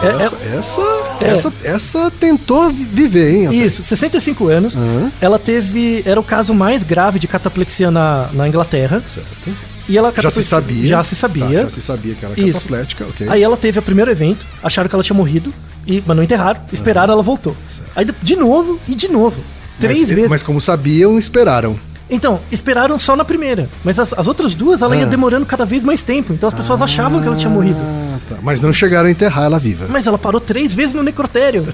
[0.00, 0.82] É- é- Essa, essa,
[1.20, 3.46] essa, essa tentou vi- viver, hein?
[3.48, 3.56] até.
[3.56, 4.76] Isso, 65 anos.
[4.76, 5.10] Aham.
[5.20, 6.02] Ela teve.
[6.06, 9.02] Era o caso mais grave de cataplexia na, na Inglaterra.
[9.08, 9.50] Certo.
[9.88, 10.86] E ela Já se sabia.
[10.86, 11.44] Já se sabia.
[11.46, 12.60] Tá, já se sabia que era Isso.
[12.60, 13.26] cataplética, ok.
[13.28, 15.52] Aí ela teve o primeiro evento, acharam que ela tinha morrido,
[15.86, 17.56] e, mas não enterraram, esperaram, ela voltou.
[17.98, 19.40] Aí de- novo e de novo.
[19.80, 20.30] Três mas, vezes.
[20.30, 21.78] Mas como sabiam, esperaram.
[22.08, 23.68] Então, esperaram só na primeira.
[23.84, 25.06] Mas as, as outras duas, ela ia Ah.
[25.06, 26.32] demorando cada vez mais tempo.
[26.32, 27.78] Então as pessoas achavam que ela tinha morrido.
[27.80, 28.36] Ah, tá.
[28.40, 29.86] Mas não chegaram a enterrar ela viva.
[29.90, 31.66] Mas ela parou três vezes no necrotério.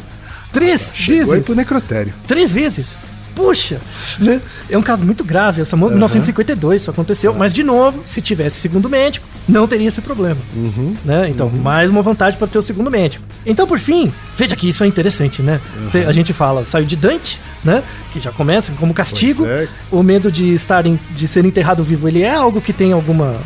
[0.50, 1.46] Três Chegou aí vezes.
[1.46, 2.14] pro necrotério.
[2.26, 2.96] Três vezes.
[3.34, 3.80] Puxa!
[4.18, 4.40] Né?
[4.70, 5.60] É um caso muito grave.
[5.60, 7.34] Essa mo- 1952 isso aconteceu.
[7.34, 10.38] Mas, de novo, se tivesse segundo médico, não teria esse problema.
[11.04, 11.28] Né?
[11.28, 13.24] Então, mais uma vantagem para ter o segundo médico.
[13.44, 15.60] Então, por fim, veja que isso é interessante, né?
[15.90, 17.82] Cê- A gente fala, saiu de Dante, né?
[18.12, 19.44] Que já começa como castigo.
[19.46, 19.66] É.
[19.90, 23.36] O medo de estar em- de ser enterrado vivo, ele é algo que tem alguma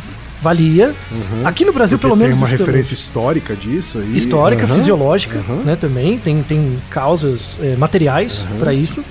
[0.41, 0.95] valia.
[1.43, 2.37] Aqui no Brasil, pelo tem menos.
[2.41, 4.17] uma isso- referência histórica disso aí.
[4.17, 5.63] histórica, Aham, fisiológica, aham.
[5.65, 9.03] né, também, tem, tem causas eh, materiais para isso,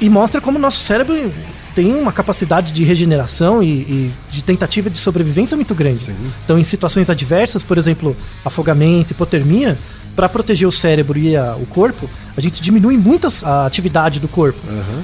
[0.00, 1.32] e mostra como o nosso cérebro
[1.74, 5.98] tem uma capacidade de regeneração e, e de tentativa de sobrevivência muito grande.
[5.98, 6.16] Sim.
[6.44, 9.76] Então, em situações adversas, por exemplo, afogamento, hipotermia,
[10.14, 14.28] para proteger o cérebro e a- o corpo, a gente diminui muito a atividade do
[14.28, 14.60] corpo.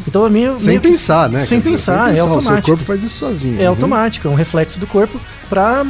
[0.06, 1.44] Então, é meio, Sem meio que- pensar, né?
[1.44, 2.68] Sem dizer, pensar, é O seu automático.
[2.68, 3.58] corpo faz isso sozinho.
[3.60, 3.70] É Uhum.
[3.70, 5.84] automático, é um reflexo do corpo pra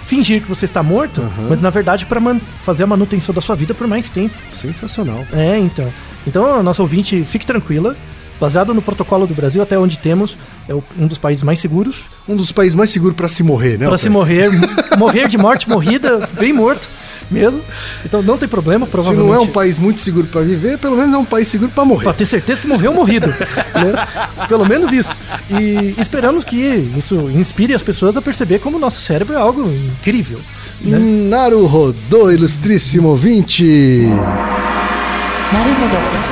[0.00, 2.20] fingir que você está morto, mas na verdade para
[2.58, 4.34] fazer a manutenção da sua vida por mais tempo.
[4.50, 5.26] Sensacional.
[5.32, 5.92] É, então.
[6.26, 7.94] Então, nossa ouvinte, fique tranquila.
[8.42, 10.36] Baseado no protocolo do Brasil, até onde temos,
[10.68, 12.06] é um dos países mais seguros.
[12.28, 13.86] Um dos países mais seguros para se morrer, né?
[13.86, 14.50] Para se morrer,
[14.98, 16.90] morrer de morte morrida, bem morto
[17.30, 17.62] mesmo.
[18.04, 19.30] Então não tem problema, provavelmente.
[19.30, 21.70] Se não é um país muito seguro para viver, pelo menos é um país seguro
[21.70, 22.02] para morrer.
[22.02, 23.28] Para ter certeza que morreu morrido.
[23.28, 24.44] né?
[24.48, 25.14] Pelo menos isso.
[25.48, 26.56] E esperamos que
[26.96, 30.40] isso inspire as pessoas a perceber como o nosso cérebro é algo incrível.
[30.80, 30.98] Né?
[30.98, 34.08] Naruhodô, ilustríssimo 20!
[35.52, 36.31] Naruhodô.